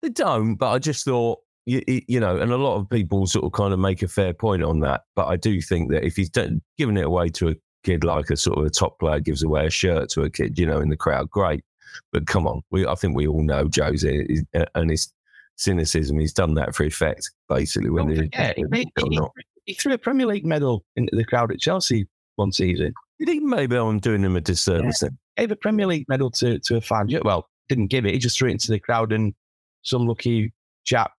[0.00, 0.54] They don't.
[0.54, 3.72] But I just thought you, you, know, and a lot of people sort of kind
[3.72, 5.02] of make a fair point on that.
[5.14, 7.54] But I do think that if he's done, giving it away to a
[7.84, 10.58] kid like a sort of a top player gives away a shirt to a kid,
[10.58, 11.64] you know, in the crowd, great.
[12.12, 14.26] But come on, we I think we all know Jose
[14.74, 15.12] and his
[15.56, 16.18] cynicism.
[16.18, 17.90] He's done that for effect, basically.
[17.90, 19.20] When he, he, he,
[19.66, 22.06] he, threw a Premier League medal into the crowd at Chelsea
[22.36, 22.94] one season.
[23.18, 25.02] You think maybe I'm doing him a disservice?
[25.02, 25.10] Yeah.
[25.36, 27.08] Gave a Premier League medal to to a fan.
[27.22, 28.12] Well, didn't give it.
[28.12, 29.34] He just threw it into the crowd, and
[29.82, 30.52] some lucky
[30.84, 31.12] chap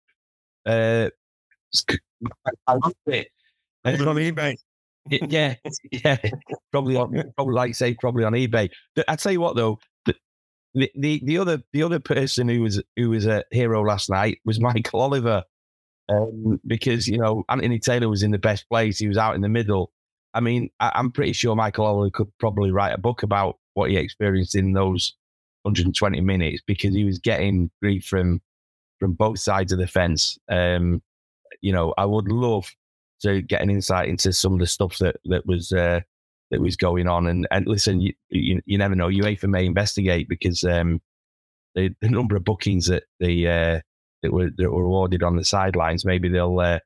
[0.65, 1.10] uh,
[2.67, 3.28] I love it.
[3.84, 4.58] Probably on eBay.
[5.10, 5.56] yeah,
[5.91, 6.17] yeah,
[6.71, 8.69] probably on, probably like say probably on eBay.
[8.95, 9.80] But I tell you what though,
[10.74, 14.39] the, the the other the other person who was who was a hero last night
[14.45, 15.43] was Michael Oliver,
[16.10, 19.00] um, because you know Anthony Taylor was in the best place.
[19.00, 19.91] He was out in the middle.
[20.34, 23.89] I mean, I, I'm pretty sure Michael Oliver could probably write a book about what
[23.89, 25.13] he experienced in those
[25.63, 28.41] 120 minutes because he was getting grief from
[29.02, 30.38] from both sides of the fence.
[30.48, 31.02] Um,
[31.60, 32.72] you know, I would love
[33.24, 36.02] to get an insight into some of the stuff that that was uh,
[36.52, 37.26] that was going on.
[37.28, 39.08] And and listen, you you, you never know.
[39.08, 41.02] UEFA may investigate because um,
[41.74, 43.80] the, the number of bookings that the uh,
[44.22, 46.80] that were that were awarded on the sidelines, maybe they'll uh,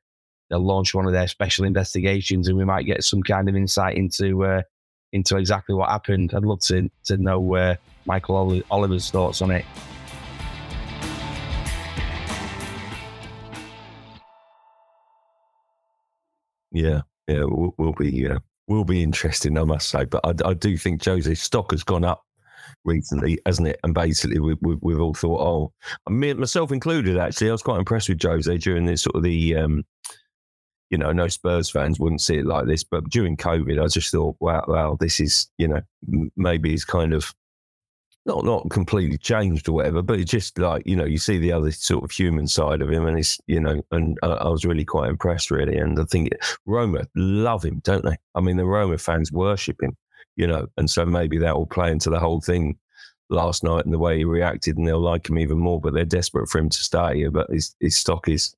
[0.48, 3.98] they'll launch one of their special investigations, and we might get some kind of insight
[3.98, 4.62] into uh,
[5.12, 6.32] into exactly what happened.
[6.34, 7.76] I'd love to to know uh,
[8.06, 9.66] Michael Oliver's thoughts on it.
[16.72, 20.04] Yeah, yeah, we'll, we'll be uh, will be interesting, I must say.
[20.04, 22.24] But I, I do think Jose's stock has gone up
[22.84, 23.80] recently, hasn't it?
[23.84, 25.72] And basically, we, we, we've all thought, oh,
[26.10, 29.56] me, myself included, actually, I was quite impressed with Jose during this sort of the,
[29.56, 29.84] um,
[30.90, 34.10] you know, no Spurs fans wouldn't see it like this, but during COVID, I just
[34.10, 35.82] thought, wow, wow, this is, you know,
[36.36, 37.34] maybe he's kind of
[38.26, 41.52] not not completely changed or whatever, but it's just like you know you see the
[41.52, 44.64] other sort of human side of him, and it's you know, and uh, I was
[44.64, 46.30] really quite impressed really, and I think
[46.66, 48.16] Roma love him, don't they?
[48.34, 49.96] I mean, the Roma fans worship him,
[50.36, 52.76] you know, and so maybe that will play into the whole thing
[53.28, 55.80] last night and the way he reacted, and they'll like him even more.
[55.80, 58.56] But they're desperate for him to stay here, but his his stock is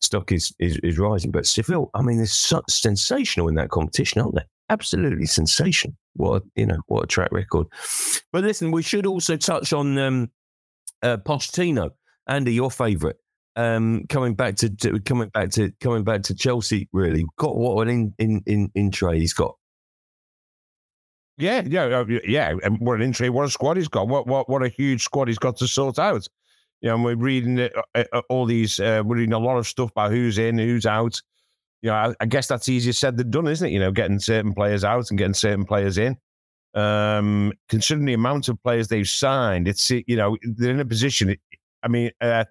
[0.00, 1.30] stock is, is, is rising.
[1.30, 4.44] But Seville, I mean, they're such sensational in that competition, aren't they?
[4.68, 5.96] Absolutely sensational.
[6.14, 7.66] What a, you know, what a track record.
[8.32, 10.30] But listen, we should also touch on um,
[11.02, 11.90] uh, Pochettino,
[12.26, 13.16] Andy, your favourite.
[13.54, 17.86] Um, coming back to, to, coming back to coming back to Chelsea, really got what
[17.86, 19.56] an in in in, in tray he's got.
[21.36, 22.54] Yeah, yeah, uh, yeah.
[22.62, 24.08] And what an entry, what a squad he's got.
[24.08, 26.26] What what what a huge squad he's got to sort out.
[26.80, 28.80] You know, we're reading uh, uh, all these.
[28.80, 31.20] Uh, we're reading a lot of stuff about who's in, who's out
[31.82, 33.72] you know, I, I, guess that's easier said than done, isn't it?
[33.72, 36.16] You know, getting certain players out and getting certain players in.
[36.74, 41.36] Um, considering the amount of players they've signed, it's you know they're in a position.
[41.82, 42.44] I mean, uh,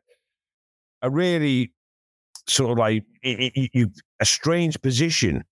[1.02, 1.74] a really
[2.48, 5.44] sort of like a strange position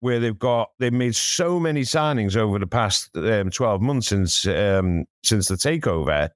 [0.00, 4.46] where they've got they've made so many signings over the past um, twelve months since
[4.46, 6.30] um, since the takeover,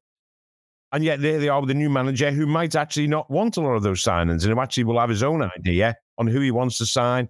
[0.92, 3.60] and yet there they are with a new manager who might actually not want a
[3.60, 6.52] lot of those signings and who actually will have his own idea on who he
[6.52, 7.28] wants to sign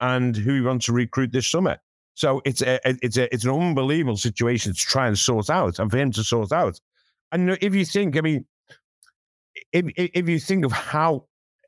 [0.00, 1.76] and who he wants to recruit this summer.
[2.14, 5.90] So it's a, it's a, it's an unbelievable situation to try and sort out, and
[5.90, 6.80] for him to sort out.
[7.30, 8.46] And if you think, I mean,
[9.72, 11.26] if if you think of how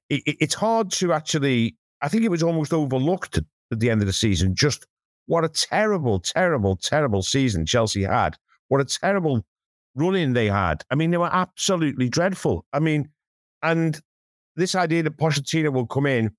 [0.08, 3.44] it, it's hard to actually, I think it was almost overlooked at
[3.80, 4.54] the end of the season.
[4.54, 4.86] Just
[5.26, 8.36] what a terrible, terrible, terrible season Chelsea had.
[8.68, 9.44] What a terrible
[9.94, 10.84] running they had.
[10.90, 12.64] I mean, they were absolutely dreadful.
[12.72, 13.10] I mean,
[13.62, 14.00] and
[14.56, 16.34] this idea that Pochettino will come in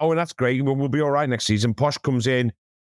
[0.00, 0.62] oh, and that's great.
[0.62, 1.74] We'll, we'll be all right next season.
[1.74, 2.52] Poch comes in,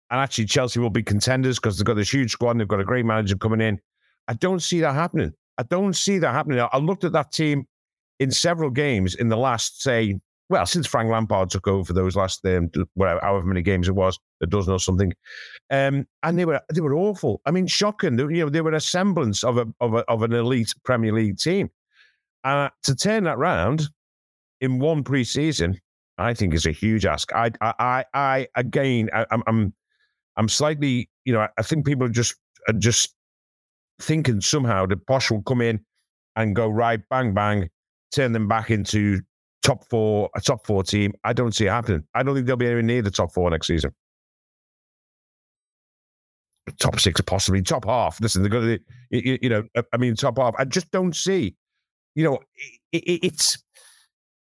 [0.10, 2.80] and actually Chelsea will be contenders because they've got this huge squad and they've got
[2.80, 3.80] a great manager coming in.
[4.28, 5.34] I don't see that happening.
[5.58, 6.66] I don't see that happening.
[6.72, 7.68] I looked at that team
[8.20, 12.16] in several games in the last, say, well, since Frank Lampard took over for those
[12.16, 15.14] last, um, whatever, however many games it was, a dozen or something,
[15.72, 17.42] um, and they were they were awful.
[17.46, 18.16] I mean, shocking.
[18.18, 21.14] They, you know, they were a semblance of a of, a, of an elite Premier
[21.14, 21.70] League team.
[22.44, 23.88] Uh, to turn that round
[24.60, 25.78] in one preseason
[26.18, 27.34] I think is a huge ask.
[27.34, 29.74] I, I, I, again, I, am I'm,
[30.38, 32.36] I'm slightly, you know, I think people are just,
[32.68, 33.16] are just
[34.02, 35.80] thinking somehow that Poch will come in
[36.36, 37.70] and go right, bang, bang,
[38.14, 39.22] turn them back into
[39.64, 41.14] top four, a top four team.
[41.24, 42.04] I don't see it happening.
[42.14, 43.94] I don't think they'll be anywhere near the top four next season.
[46.80, 48.22] Top six, possibly top half.
[48.22, 50.56] Listen, they're going to, you, you know, I mean, top half.
[50.58, 51.56] I just don't see.
[52.16, 52.40] You know,
[52.92, 53.63] it, it, it's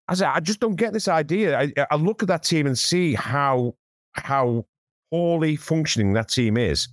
[0.09, 1.59] I said, I just don't get this idea.
[1.59, 3.75] I, I look at that team and see how
[4.15, 4.67] how
[5.11, 6.89] poorly functioning that team is.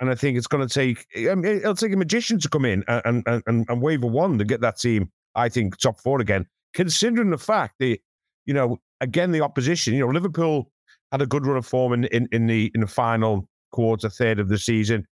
[0.00, 3.24] And I think it's going to take it'll take a magician to come in and,
[3.26, 6.46] and, and, and wave a wand to get that team, I think, top four again.
[6.74, 7.98] Considering the fact that,
[8.46, 10.70] you know, again, the opposition, you know, Liverpool
[11.10, 14.38] had a good run of form in, in, in the in the final quarter, third
[14.38, 15.06] of the season.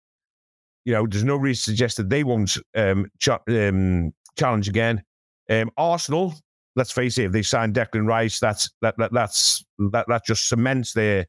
[0.86, 5.02] You know, there's no reason to suggest that they won't um, ch- um, challenge again.
[5.50, 6.36] Um, Arsenal,
[6.76, 10.50] let's face it, if they sign Declan Rice, that's that, that that's that that just
[10.50, 11.26] cements their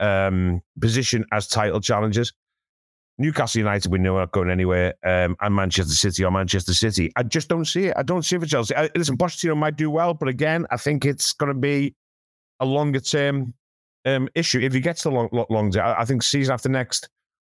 [0.00, 2.32] um, position as title challengers.
[3.18, 7.12] Newcastle United, we know are going anywhere, um, and Manchester City or Manchester City.
[7.16, 7.94] I just don't see it.
[7.96, 8.74] I don't see it for Chelsea.
[8.74, 11.94] I, listen, Pochettino might do well, but again, I think it's going to be
[12.60, 13.54] a longer term
[14.06, 14.60] um, issue.
[14.60, 17.08] If he gets the long, long, I, I think season after next,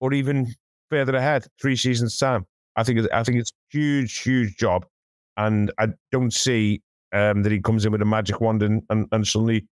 [0.00, 0.54] or even
[0.90, 2.46] further ahead, three seasons time.
[2.74, 4.86] I think I think it's huge, huge job,
[5.36, 9.06] and I don't see um, that he comes in with a magic wand and, and,
[9.12, 9.66] and suddenly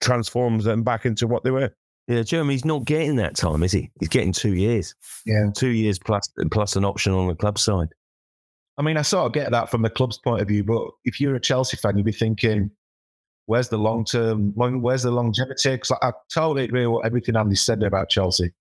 [0.00, 1.70] transforms them back into what they were.
[2.08, 3.90] Yeah, Jeremy's not getting that time, is he?
[4.00, 4.94] He's getting two years.
[5.24, 7.88] Yeah, two years plus plus an option on the club side.
[8.76, 11.20] I mean, I sort of get that from the club's point of view, but if
[11.20, 12.70] you're a Chelsea fan, you'd be thinking,
[13.46, 14.52] "Where's the long term?
[14.56, 18.52] Where's the longevity?" Because I totally agree with everything Andy said about Chelsea.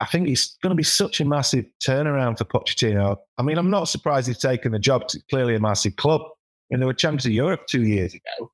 [0.00, 3.16] I think it's going to be such a massive turnaround for Pochettino.
[3.36, 5.02] I mean, I'm not surprised he's taken the job.
[5.02, 6.22] It's clearly a massive club,
[6.70, 8.50] and they were champions of Europe two years ago.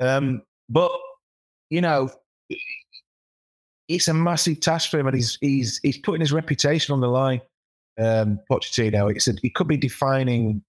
[0.00, 0.90] Um, but
[1.70, 2.10] you know,
[3.88, 7.08] it's a massive task for him, and he's he's he's putting his reputation on the
[7.08, 7.40] line.
[7.98, 10.62] Um, Pochettino, it's a, it could be defining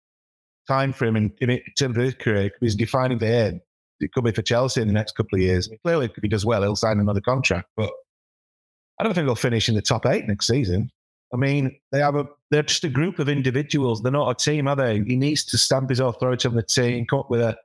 [0.67, 2.43] time for him in, in, terms of his career.
[2.43, 3.61] It could be defining for him.
[3.99, 5.69] It could be for Chelsea in the next couple of years.
[5.83, 7.69] Clearly, if he does well, he'll sign another contract.
[7.75, 7.91] But
[8.99, 10.89] I don't think they'll finish in the top eight next season.
[11.33, 14.01] I mean, they have a they're just a group of individuals.
[14.01, 15.03] They're not a team, are they?
[15.03, 17.57] He needs to stamp his authority on the team, come up with a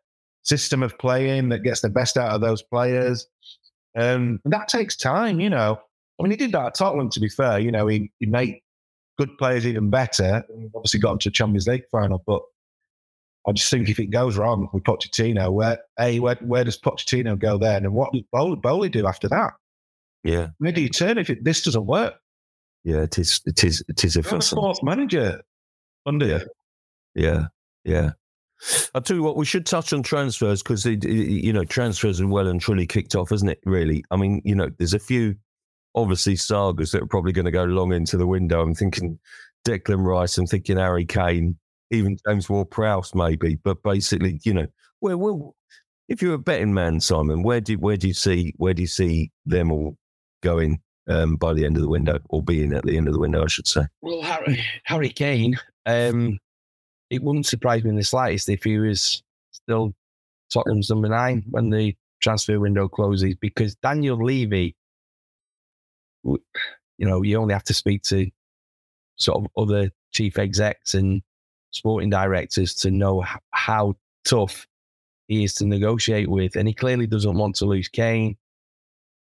[0.43, 3.27] system of playing that gets the best out of those players.
[3.97, 5.81] Um, and that takes time, you know.
[6.19, 7.59] I mean, he did that at Tottenham, to be fair.
[7.59, 8.61] You know, he, he made
[9.19, 10.45] good players even better.
[10.49, 12.23] And obviously got into a Champions League final.
[12.27, 12.43] But
[13.49, 17.39] I just think if it goes wrong with Pochettino, where, hey, where, where does Pochettino
[17.39, 17.85] go then?
[17.85, 19.55] And what does Boehly do after that?
[20.23, 20.49] Yeah.
[20.59, 22.15] Where do you turn if it, this doesn't work?
[22.85, 23.41] Yeah, it is.
[23.47, 23.83] It is.
[23.89, 25.43] It is a sports manager
[26.07, 26.45] under yeah.
[27.15, 27.45] Yeah,
[27.85, 28.11] yeah.
[28.95, 29.37] I'll tell you what.
[29.37, 33.33] We should touch on transfers because you know transfers are well and truly kicked off,
[33.33, 33.61] isn't it?
[33.65, 34.05] Really.
[34.11, 35.35] I mean, you know, there's a few
[35.95, 38.61] obviously sagas that are probably going to go long into the window.
[38.61, 39.19] I'm thinking
[39.67, 40.37] Declan Rice.
[40.37, 41.57] I'm thinking Harry Kane,
[41.91, 43.57] even James Ward-Prowse, maybe.
[43.57, 44.67] But basically, you know,
[45.01, 45.51] where, where
[46.09, 48.89] if you're a betting man, Simon, where do where do you see where do you
[48.89, 49.97] see them all
[50.43, 53.21] going um, by the end of the window, or being at the end of the
[53.21, 53.83] window, I should say.
[54.01, 56.39] Well, Harry, Harry Kane, um,
[57.11, 59.95] it wouldn't surprise me in the slightest if he was still
[60.53, 64.75] Tottenham's number nine when the transfer window closes, because Daniel Levy,
[66.25, 66.39] you
[66.99, 68.31] know, you only have to speak to
[69.17, 71.23] sort of other chief execs and
[71.71, 74.67] sporting directors to know how tough
[75.29, 78.37] he is to negotiate with, and he clearly doesn't want to lose Kane.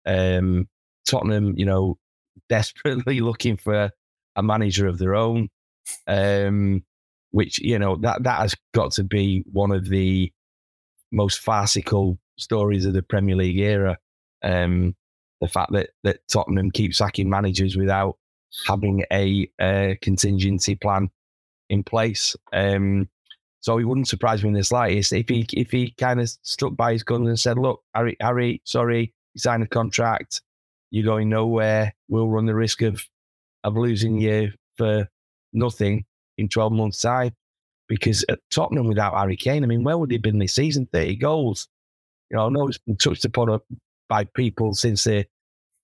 [0.05, 0.67] Um,
[1.05, 1.97] Tottenham, you know,
[2.49, 3.91] desperately looking for
[4.35, 5.49] a manager of their own,
[6.07, 6.83] um,
[7.31, 10.31] which you know that that has got to be one of the
[11.11, 13.97] most farcical stories of the Premier League era.
[14.43, 14.95] Um,
[15.41, 18.17] the fact that that Tottenham keep sacking managers without
[18.67, 21.09] having a, a contingency plan
[21.69, 22.35] in place.
[22.53, 23.09] Um,
[23.61, 26.75] so it wouldn't surprise me in the slightest if he if he kind of stuck
[26.75, 30.41] by his guns and said, "Look, Harry, Harry, sorry, you signed a contract
[30.91, 31.95] you're going nowhere.
[32.09, 33.03] We'll run the risk of
[33.63, 35.07] of losing you for
[35.53, 36.05] nothing
[36.37, 37.31] in 12 months' time.
[37.87, 40.85] Because at Tottenham without Harry Kane, I mean, where would he have been this season?
[40.85, 41.67] 30 goals.
[42.29, 43.59] You know, I know it's been touched upon
[44.07, 45.25] by people since the,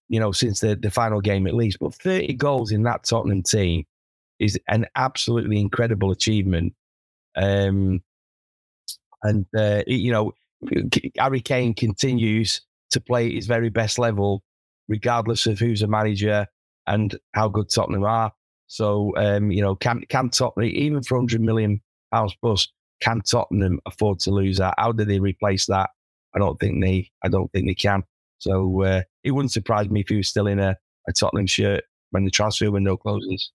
[0.08, 3.44] you know, since the, the final game at least, but 30 goals in that Tottenham
[3.44, 3.86] team
[4.40, 6.74] is an absolutely incredible achievement.
[7.36, 8.02] Um,
[9.24, 10.34] and, uh, you know,
[11.18, 14.44] Harry Kane continues to play at his very best level
[14.88, 16.48] regardless of who's a manager
[16.88, 18.32] and how good Tottenham are.
[18.68, 22.68] So, um, you know, can can Tottenham, even for 100 million pounds plus,
[23.02, 24.74] can Tottenham afford to lose that?
[24.78, 25.90] How do they replace that?
[26.36, 28.04] I don't think they, I don't think they can.
[28.40, 31.84] So uh, it wouldn't surprise me if he was still in a, a Tottenham shirt
[32.12, 33.52] when the transfer window closes.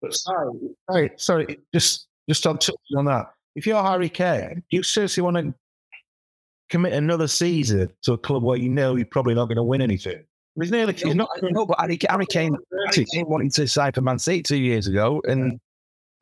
[0.00, 0.50] But sorry,
[0.90, 3.26] sorry, sorry, just just on touching on that.
[3.54, 5.54] If you're Harry Kane, do you seriously want to
[6.68, 9.80] commit another season to a club where you know you're probably not going to win
[9.80, 10.24] anything?
[10.60, 14.00] He's nearly, he's not, no, but Harry, Harry Kane, Harry Kane wanted to sign for
[14.00, 15.60] Man City two years ago, and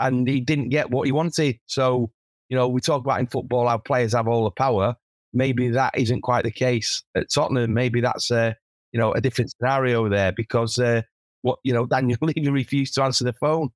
[0.00, 1.58] and he didn't get what he wanted.
[1.66, 2.10] So,
[2.48, 4.96] you know, we talk about in football how players have all the power.
[5.32, 7.74] Maybe that isn't quite the case at Tottenham.
[7.74, 8.56] Maybe that's a
[8.92, 11.02] you know a different scenario there because uh,
[11.42, 13.70] what you know Daniel Levy refused to answer the phone.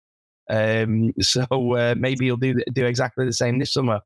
[0.51, 1.44] Um, so
[1.75, 4.01] uh, maybe he'll do do exactly the same this summer,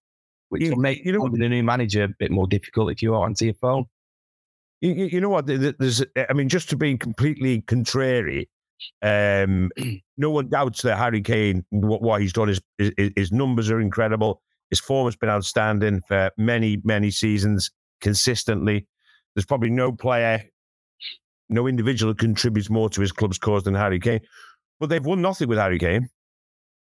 [0.51, 3.15] which you, will make you know, the new manager a bit more difficult if you
[3.15, 3.87] are answer your phone.
[4.83, 5.47] You, you know what?
[5.47, 8.51] There's, I mean, just to be completely contrary,
[9.01, 9.71] um,
[10.18, 13.81] no one doubts that Harry Kane, what, what he's done, is his, his numbers are
[13.81, 14.42] incredible.
[14.71, 18.88] His form has been outstanding for many, many seasons consistently.
[19.37, 20.42] There's probably no player,
[21.49, 24.21] no individual who contributes more to his club's cause than Harry Kane.
[24.81, 26.09] But they've won nothing with Harry Kane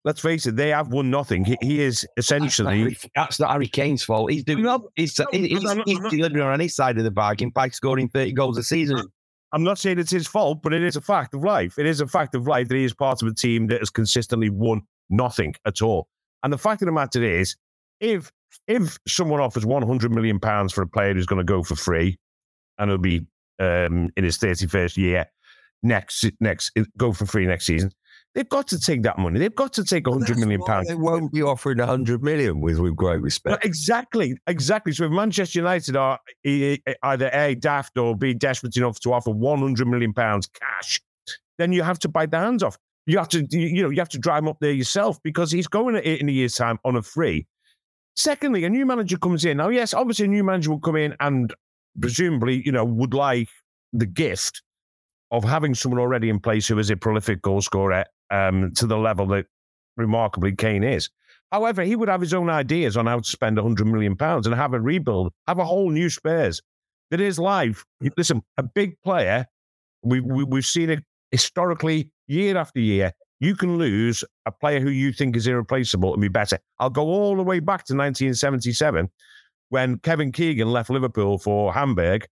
[0.06, 1.46] let's face it, they have won nothing.
[1.46, 2.84] He, he is essentially.
[2.84, 4.32] That's not, that's not, Harry Kane's fault.
[4.32, 4.64] He's doing.
[4.64, 8.10] No, he's, no, he's, he's, he's delivering on his side of the bargain by scoring
[8.10, 9.08] 30 goals a season.
[9.54, 11.78] I'm not saying it's his fault, but it is a fact of life.
[11.78, 13.92] It is a fact of life that he is part of a team that has
[13.92, 14.82] consistently won
[15.12, 16.08] nothing at all.
[16.42, 17.56] And the fact of the matter is,
[18.00, 18.32] if
[18.68, 22.18] if someone offers 100 million pounds for a player who's going to go for free,
[22.78, 23.26] and he'll be
[23.60, 25.26] um, in his 31st year
[25.84, 27.92] next next go for free next season,
[28.36, 29.40] They've got to take that money.
[29.40, 30.88] They've got to take a hundred million pounds.
[30.88, 33.64] They won't be offering a hundred million with with great respect.
[33.64, 34.92] exactly, exactly.
[34.92, 39.60] So if Manchester United are either a daft or b desperate enough to offer one
[39.60, 41.00] hundred million pounds cash,
[41.60, 42.78] then you have to bite the hands off.
[43.06, 45.68] You have to, you know, you have to drive him up there yourself because he's
[45.68, 47.46] going in a year's time on a free.
[48.16, 49.58] Secondly, a new manager comes in.
[49.58, 51.54] Now, yes, obviously a new manager will come in and
[52.00, 53.50] presumably, you know, would like
[53.92, 54.62] the gift
[55.32, 58.98] of having someone already in place who is a prolific goal scorer um, to the
[58.98, 59.46] level that
[59.98, 61.10] remarkably Kane is.
[61.52, 64.56] However, he would have his own ideas on how to spend 100 million pounds and
[64.56, 66.62] have a rebuild, have a whole new Spurs
[67.12, 67.86] that is live.
[68.18, 69.46] Listen, a big player,
[70.02, 73.12] we, we, we've seen it historically year after year.
[73.40, 76.58] You can lose a player who you think is irreplaceable and be better.
[76.80, 79.10] I'll go all the way back to 1977
[79.70, 82.26] when Kevin Keegan left Liverpool for Hamburg.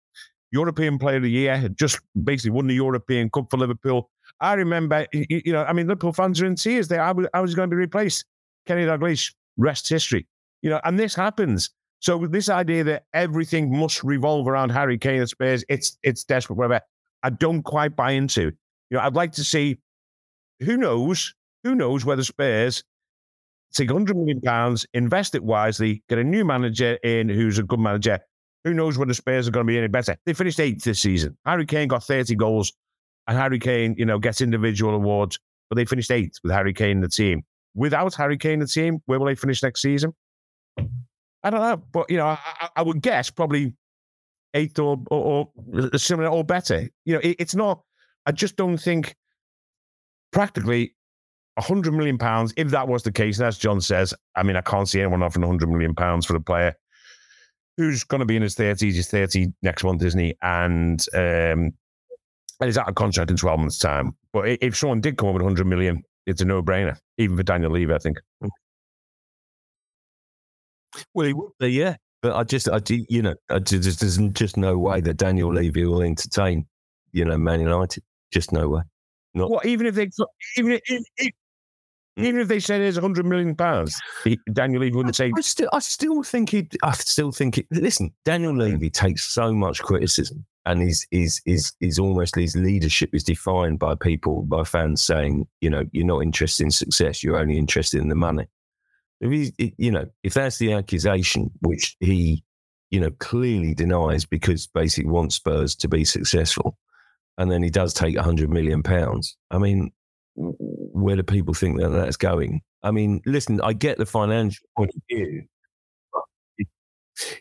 [0.50, 4.10] European Player of the Year, had just basically won the European Cup for Liverpool.
[4.40, 7.02] I remember, you know, I mean, Liverpool fans are in tears there.
[7.02, 8.24] I was, I was going to be replaced.
[8.66, 10.26] Kenny Dalglish, rest history.
[10.62, 11.70] You know, and this happens.
[12.00, 16.56] So this idea that everything must revolve around Harry Kane at Spurs, it's it's desperate,
[16.56, 16.80] whatever.
[17.22, 18.52] I don't quite buy into.
[18.90, 19.78] You know, I'd like to see
[20.60, 21.34] who knows,
[21.64, 22.84] who knows whether Spurs
[23.72, 27.80] take 100 million pounds, invest it wisely, get a new manager in who's a good
[27.80, 28.18] manager.
[28.64, 30.16] Who knows whether Spurs are going to be any better?
[30.26, 31.36] They finished eighth this season.
[31.46, 32.72] Harry Kane got 30 goals,
[33.28, 36.92] and Harry Kane, you know, gets individual awards, but they finished eighth with Harry Kane
[36.92, 37.44] in the team.
[37.74, 40.14] Without Harry Kane in the team, where will they finish next season?
[41.44, 43.74] I don't know, but you know, I, I would guess probably
[44.54, 45.50] eighth or, or,
[45.92, 46.88] or similar or better.
[47.04, 47.82] You know, it, it's not.
[48.26, 49.14] I just don't think
[50.32, 50.94] practically
[51.56, 52.52] a hundred million pounds.
[52.56, 55.22] If that was the case, and as John says, I mean, I can't see anyone
[55.22, 56.74] offering a hundred million pounds for a player
[57.76, 58.96] who's going to be in his thirties.
[58.96, 60.34] He's thirty next month, isn't he?
[60.42, 61.72] And um,
[62.60, 64.14] and he's out of contract in twelve months' time.
[64.32, 67.70] But if someone did come up with hundred million, it's a no-brainer, even for Daniel
[67.70, 68.18] Levy, I think.
[71.14, 71.96] Well, he would be, yeah.
[72.20, 75.52] But I just, I do, you know, I just, there's just no way that Daniel
[75.52, 76.66] Levy will entertain,
[77.12, 78.02] you know, Man United.
[78.32, 78.82] Just no way.
[79.34, 79.50] Not.
[79.50, 80.10] What even if they
[80.56, 80.82] even if,
[81.16, 81.30] if
[82.16, 82.24] hmm.
[82.24, 83.98] even if they said there's a hundred million pounds,
[84.52, 85.32] Daniel Levy wouldn't say.
[85.34, 86.68] I still, I still think he.
[86.82, 87.66] I still think it.
[87.70, 88.58] Listen, Daniel hmm.
[88.58, 93.78] Levy takes so much criticism, and his is is is almost his leadership is defined
[93.78, 98.02] by people, by fans saying, you know, you're not interested in success, you're only interested
[98.02, 98.46] in the money.
[99.22, 102.44] If he's, you know, if that's the accusation, which he,
[102.90, 106.76] you know, clearly denies because basically wants Spurs to be successful,
[107.38, 109.38] and then he does take hundred million pounds.
[109.50, 109.90] I mean,
[110.34, 112.60] where do people think that that's going?
[112.82, 115.44] I mean, listen, I get the financial point of view.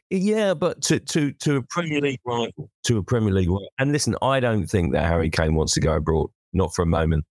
[0.09, 3.91] Yeah, but to to to a Premier League rival, to a Premier League rival, and
[3.91, 7.25] listen, I don't think that Harry Kane wants to go abroad, not for a moment.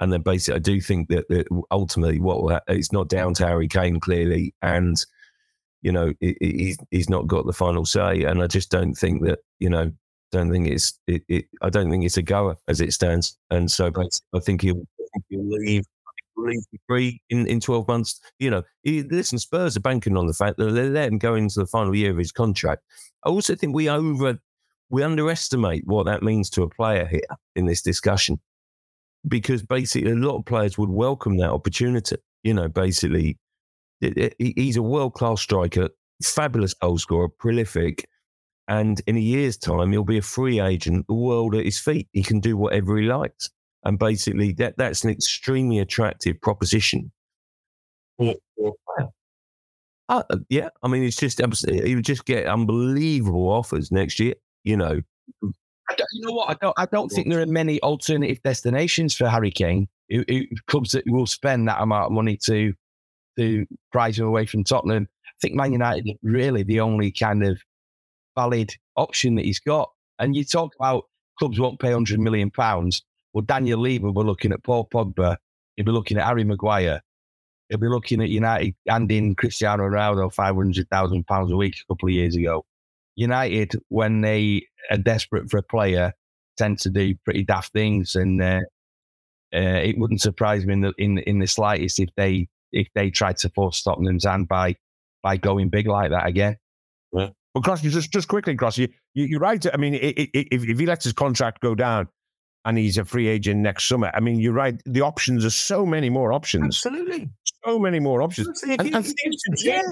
[0.00, 3.32] And then basically, I do think that, that ultimately, what will ha- it's not down
[3.34, 4.96] to Harry Kane clearly, and
[5.82, 8.24] you know he, he's he's not got the final say.
[8.24, 9.92] And I just don't think that you know
[10.32, 13.38] don't think it's it, it I don't think it's a goer as it stands.
[13.50, 13.92] And so
[14.34, 14.82] I think he'll,
[15.28, 15.84] he'll leave
[16.36, 18.20] leave free in, in 12 months.
[18.38, 21.34] You know, he, listen, Spurs are banking on the fact that they let him go
[21.34, 22.82] into the final year of his contract.
[23.24, 24.38] I also think we over
[24.90, 27.20] we underestimate what that means to a player here
[27.56, 28.38] in this discussion
[29.26, 32.16] because basically a lot of players would welcome that opportunity.
[32.42, 33.38] You know, basically,
[34.00, 35.88] it, it, he's a world class striker,
[36.22, 38.06] fabulous goal scorer, prolific.
[38.68, 42.08] And in a year's time, he'll be a free agent, the world at his feet.
[42.12, 43.50] He can do whatever he likes.
[43.84, 47.12] And basically, that, that's an extremely attractive proposition.
[50.08, 54.34] Uh, yeah, I mean, it's just he would just get unbelievable offers next year.
[54.62, 55.00] You know,
[55.42, 56.50] you know what?
[56.50, 56.74] I don't.
[56.78, 59.88] I don't think there are many alternative destinations for Harry Kane.
[60.10, 62.74] Who, who, clubs that will spend that amount of money to
[63.38, 65.08] to prize him away from Tottenham.
[65.26, 67.58] I think Man United is really the only kind of
[68.36, 69.90] valid option that he's got.
[70.18, 71.04] And you talk about
[71.38, 73.02] clubs won't pay hundred million pounds.
[73.34, 75.36] Well, Daniel Levy will be looking at Paul Pogba.
[75.76, 77.02] He'll be looking at Harry Maguire.
[77.68, 81.92] He'll be looking at United handing Cristiano Ronaldo five hundred thousand pounds a week a
[81.92, 82.64] couple of years ago.
[83.16, 86.12] United, when they are desperate for a player,
[86.56, 88.60] tend to do pretty daft things, and uh,
[89.54, 93.10] uh, it wouldn't surprise me in the in, in the slightest if they if they
[93.10, 94.76] tried to force Tottenham's hand by
[95.22, 96.56] by going big like that again.
[97.12, 97.30] Yeah.
[97.54, 99.64] Well, Cross, just just quickly, Cross, you, you are right.
[99.72, 102.08] I mean, if, if he lets his contract go down,
[102.64, 104.10] and he's a free agent next summer.
[104.14, 104.80] I mean, you're right.
[104.86, 106.66] The options are so many more options.
[106.66, 107.28] Absolutely.
[107.64, 108.62] So many more options.
[108.62, 109.82] And, and things yeah,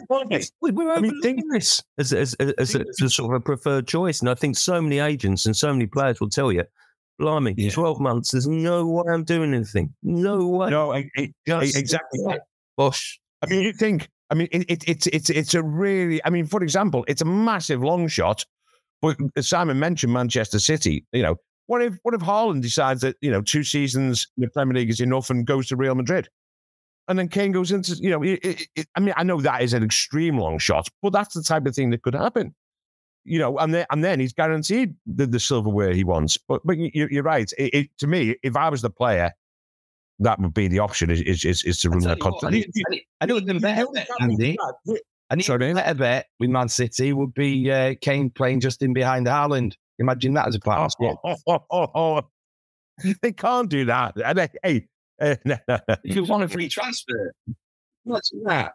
[0.61, 3.41] we're I mean, think, this as, as, as, as, a, as a sort of a
[3.41, 4.20] preferred choice.
[4.20, 6.64] And I think so many agents and so many players will tell you,
[7.18, 7.70] blimey, yeah.
[7.70, 9.93] 12 months, there's no way I'm doing anything.
[10.03, 10.70] No way.
[10.70, 12.20] No, I, I, exactly.
[12.77, 13.20] Bosh.
[13.43, 16.47] I mean, you think, I mean, it, it, it's, it's, it's a really, I mean,
[16.47, 18.47] for example, it's a massive long shot.
[19.03, 23.30] But Simon mentioned Manchester City, you know, what if what if Haaland decides that you
[23.30, 26.28] know two seasons in the Premier League is enough and goes to Real Madrid,
[27.08, 29.62] and then Kane goes into you know it, it, it, I mean I know that
[29.62, 32.54] is an extreme long shot, but that's the type of thing that could happen.
[33.24, 36.36] you know, and then and then he's guaranteed the, the silverware he wants.
[36.36, 37.50] But but you, are right.
[37.98, 39.32] To me, if I was the player,
[40.18, 41.10] that would be the option.
[41.10, 42.56] Is is is, is to run that contract.
[43.20, 44.56] I know the better bet, Andy.
[45.30, 48.82] I need Sorry, a better bet with Man City would be uh, Kane playing just
[48.82, 49.74] in behind Haaland.
[50.03, 52.22] Imagine that as a part oh, oh, oh, oh, oh,
[53.22, 54.14] They can't do that.
[54.62, 54.88] Hey,
[55.20, 55.36] uh,
[56.03, 57.32] if you want a free transfer,
[58.03, 58.72] what's that?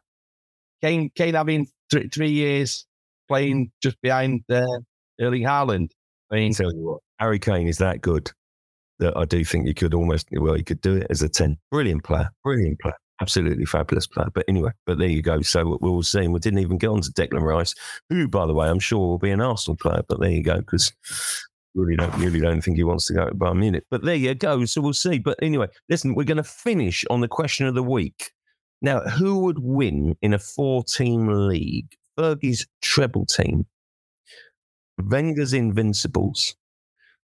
[0.81, 2.85] Kane, Kane having th- three years
[3.27, 4.65] playing just behind uh,
[5.19, 5.89] Erling Haaland.
[6.31, 8.31] I mean, tell you what, Harry Kane is that good
[8.99, 11.57] that I do think you could almost, well, you could do it as a 10.
[11.69, 14.29] Brilliant player, brilliant player, absolutely fabulous player.
[14.33, 15.41] But anyway, but there you go.
[15.41, 16.27] So we'll see.
[16.27, 17.73] We didn't even get on to Declan Rice,
[18.09, 20.03] who, by the way, I'm sure will be an Arsenal player.
[20.07, 20.91] But there you go, because
[21.75, 23.85] really don't really don't think he wants to go to Bayern Munich.
[23.91, 24.65] But there you go.
[24.65, 25.19] So we'll see.
[25.19, 28.31] But anyway, listen, we're going to finish on the question of the week.
[28.81, 31.95] Now, who would win in a four-team league?
[32.17, 33.67] Fergie's treble team,
[34.97, 36.55] Wenger's Invincibles,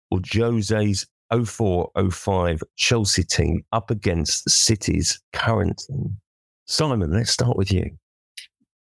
[0.10, 6.18] or Jose's 0405 Chelsea team up against City's current team?
[6.66, 7.90] Simon, let's start with you.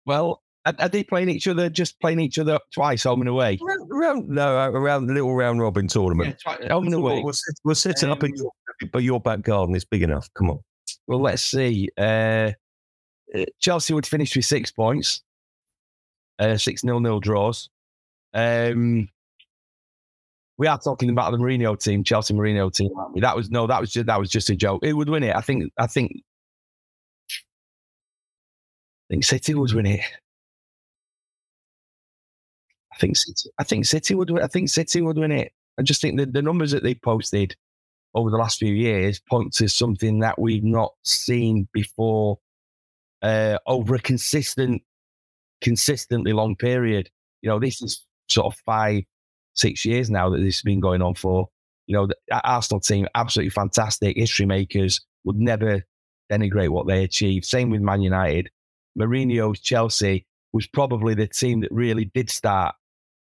[0.07, 3.59] Well, are, are, they playing each other, just playing each other twice, home and away?
[3.63, 6.37] Around, around no, around the little round robin tournament.
[6.47, 7.23] Yeah, twice, home and away.
[7.23, 7.33] We're,
[7.65, 8.51] we're sitting um, up in your,
[8.93, 10.29] but your back garden is big enough.
[10.35, 10.61] Come on.
[11.07, 11.91] Well, let's see.
[11.99, 12.53] Uh,
[13.35, 15.23] uh Chelsea would finish with six points,
[16.39, 17.69] uh, six nil nil draws.
[18.33, 19.09] Um,
[20.57, 23.21] we are talking about the Mourinho team, Chelsea Mourinho team, aren't we?
[23.21, 24.85] That was no, that was just that was just a joke.
[24.85, 25.35] It would win it?
[25.35, 26.13] I think I think
[29.11, 30.01] I think City would win it.
[32.93, 33.51] I think City.
[33.59, 34.41] I think City would.
[34.41, 35.53] I think City would win it.
[35.79, 37.57] I just think the, the numbers that they posted
[38.15, 42.39] over the last few years point to something that we've not seen before
[43.23, 44.83] uh, over a consistent,
[45.61, 47.11] consistently long period.
[47.43, 49.03] You know, this is sort of five,
[49.55, 51.49] six years now that this has been going on for.
[51.87, 55.83] You know, the Arsenal team, absolutely fantastic, history makers, would never
[56.33, 57.45] denigrate what they achieved.
[57.45, 58.51] Same with Man United.
[58.99, 62.75] Mourinho's Chelsea was probably the team that really did start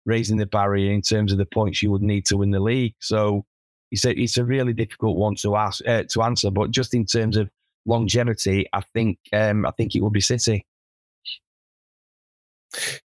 [0.05, 2.93] raising the barrier in terms of the points you would need to win the league.
[2.99, 3.45] So
[3.91, 6.51] it's a, it's a really difficult one to ask uh, to answer.
[6.51, 7.49] But just in terms of
[7.85, 10.65] longevity, I think um, I think it would be City.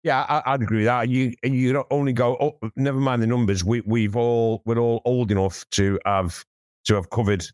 [0.04, 1.10] Yeah, I, would agree with that.
[1.10, 2.38] You you don't only go.
[2.40, 3.64] Oh, never mind the numbers.
[3.64, 6.44] We we've all we're all old enough to have
[6.86, 7.46] to have covered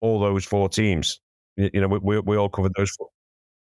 [0.00, 1.20] all those four teams.
[1.56, 3.08] You know, we we, we all covered those four.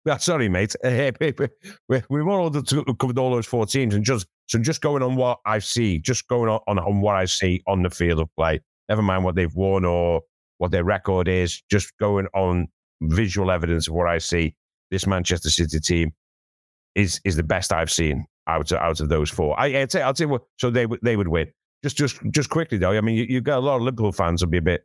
[0.05, 0.75] Yeah, sorry, mate.
[0.83, 5.39] we, we've all covered all those four teams, and just so just going on what
[5.47, 8.61] I see, just going on, on, on what I see on the field of play.
[8.91, 10.21] Never mind what they've won or
[10.59, 11.63] what their record is.
[11.71, 12.69] Just going on
[13.01, 14.55] visual evidence of what I see.
[14.91, 16.13] This Manchester City team
[16.95, 19.59] is is the best I've seen out of, out of those four.
[19.59, 21.49] I, would say I'd say well, so they would they would win.
[21.83, 24.43] Just just just quickly though, I mean you, have got a lot of Liverpool fans
[24.43, 24.85] will be a bit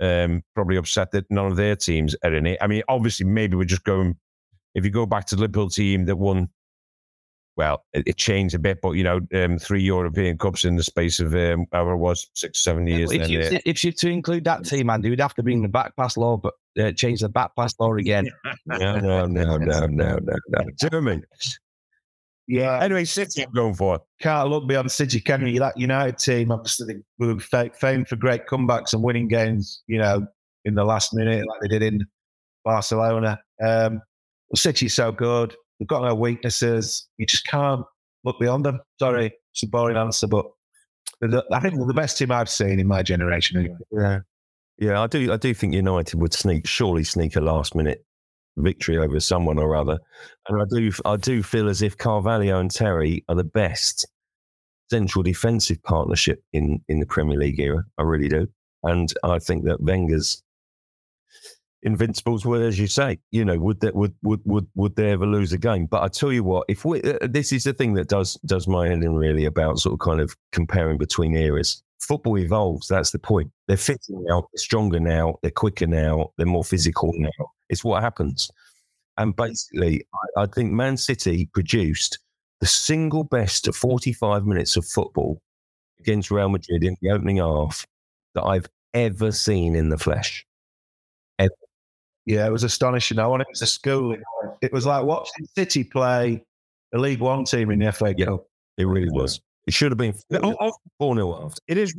[0.00, 2.58] um, probably upset that none of their teams are in it.
[2.60, 4.16] I mean, obviously maybe we're just going
[4.74, 6.50] if you go back to the Liverpool team that won,
[7.56, 10.82] well, it, it changed a bit, but you know, um, three European Cups in the
[10.82, 13.10] space of um, however it was six, seven years.
[13.10, 15.62] If, then, you, uh, if you to include that team, Andy, we'd have to bring
[15.62, 18.28] the back pass law, but uh, change the back pass law again.
[18.66, 20.64] no, no, no, no, no, no, no.
[20.78, 21.22] Jeremy.
[22.46, 22.80] Yeah.
[22.80, 24.00] Anyway, City, I'm going for.
[24.20, 25.58] Can't look beyond City, can you?
[25.58, 30.26] That United team, obviously, we were famed for great comebacks and winning games, you know,
[30.64, 32.06] in the last minute, like they did in
[32.64, 33.40] Barcelona.
[33.64, 34.00] Um,
[34.54, 35.56] City's so good.
[35.78, 37.06] They've got no weaknesses.
[37.18, 37.84] You just can't
[38.24, 38.80] look beyond them.
[38.98, 40.46] Sorry, it's a boring answer, but
[41.20, 43.58] the, I think the best team I've seen in my generation.
[43.58, 43.76] Anyway.
[43.90, 44.20] Yeah,
[44.78, 45.32] yeah, I do.
[45.32, 48.04] I do think United would sneak, surely sneak a last minute
[48.58, 49.98] victory over someone or other,
[50.48, 50.90] and I do.
[51.04, 54.06] I do feel as if Carvalho and Terry are the best
[54.90, 57.84] central defensive partnership in in the Premier League era.
[57.98, 58.46] I really do,
[58.82, 60.42] and I think that Wenger's
[61.86, 65.24] Invincibles would, as you say, you know, would that would would would would they ever
[65.24, 65.86] lose a game?
[65.86, 68.66] But I tell you what, if we uh, this is the thing that does does
[68.66, 71.82] my head in really about sort of kind of comparing between eras.
[72.00, 72.88] Football evolves.
[72.88, 73.50] That's the point.
[73.68, 77.50] They're fitter now, they're stronger now, they're quicker now, they're more physical now.
[77.68, 78.50] It's what happens.
[79.16, 80.04] And basically,
[80.36, 82.18] I, I think Man City produced
[82.60, 85.40] the single best 45 minutes of football
[86.00, 87.86] against Real Madrid in the opening half
[88.34, 90.45] that I've ever seen in the flesh.
[92.26, 93.18] Yeah, it was astonishing.
[93.18, 94.16] I wanted a school.
[94.60, 96.44] It was like watching City play
[96.92, 98.16] a League One team in the FA Cup.
[98.18, 98.36] Yeah,
[98.78, 99.40] it really was.
[99.66, 100.14] It should have been
[100.98, 101.60] 4 0 after.
[101.68, 101.94] It is,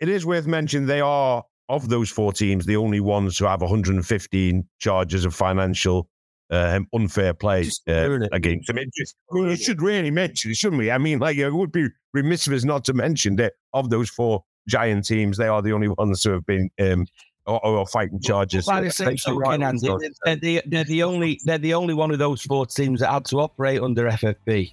[0.00, 3.60] it is worth mentioning they are, of those four teams, the only ones who have
[3.60, 6.08] 115 charges of financial
[6.50, 8.78] um, unfair play uh, against them.
[8.78, 10.90] It, just, we should really mention, it, shouldn't we?
[10.90, 14.10] I mean, like it would be remiss of us not to mention that of those
[14.10, 17.06] four giant teams, they are the only ones who have been um,
[17.50, 18.66] or, or fighting charges.
[18.66, 22.42] Well, the same right they're, the, they're the only they're the only one of those
[22.42, 24.72] four teams that had to operate under FFP.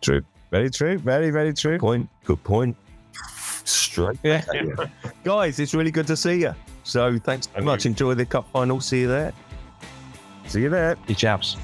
[0.00, 1.78] True, very true, very very true.
[1.78, 2.76] Point, good point.
[3.64, 4.44] Straight, yeah.
[5.24, 6.54] guys, it's really good to see you.
[6.82, 7.86] So thanks so much.
[7.86, 8.80] Enjoy the cup final.
[8.80, 9.32] See you there.
[10.46, 10.96] See you there.
[11.06, 11.56] You chaps.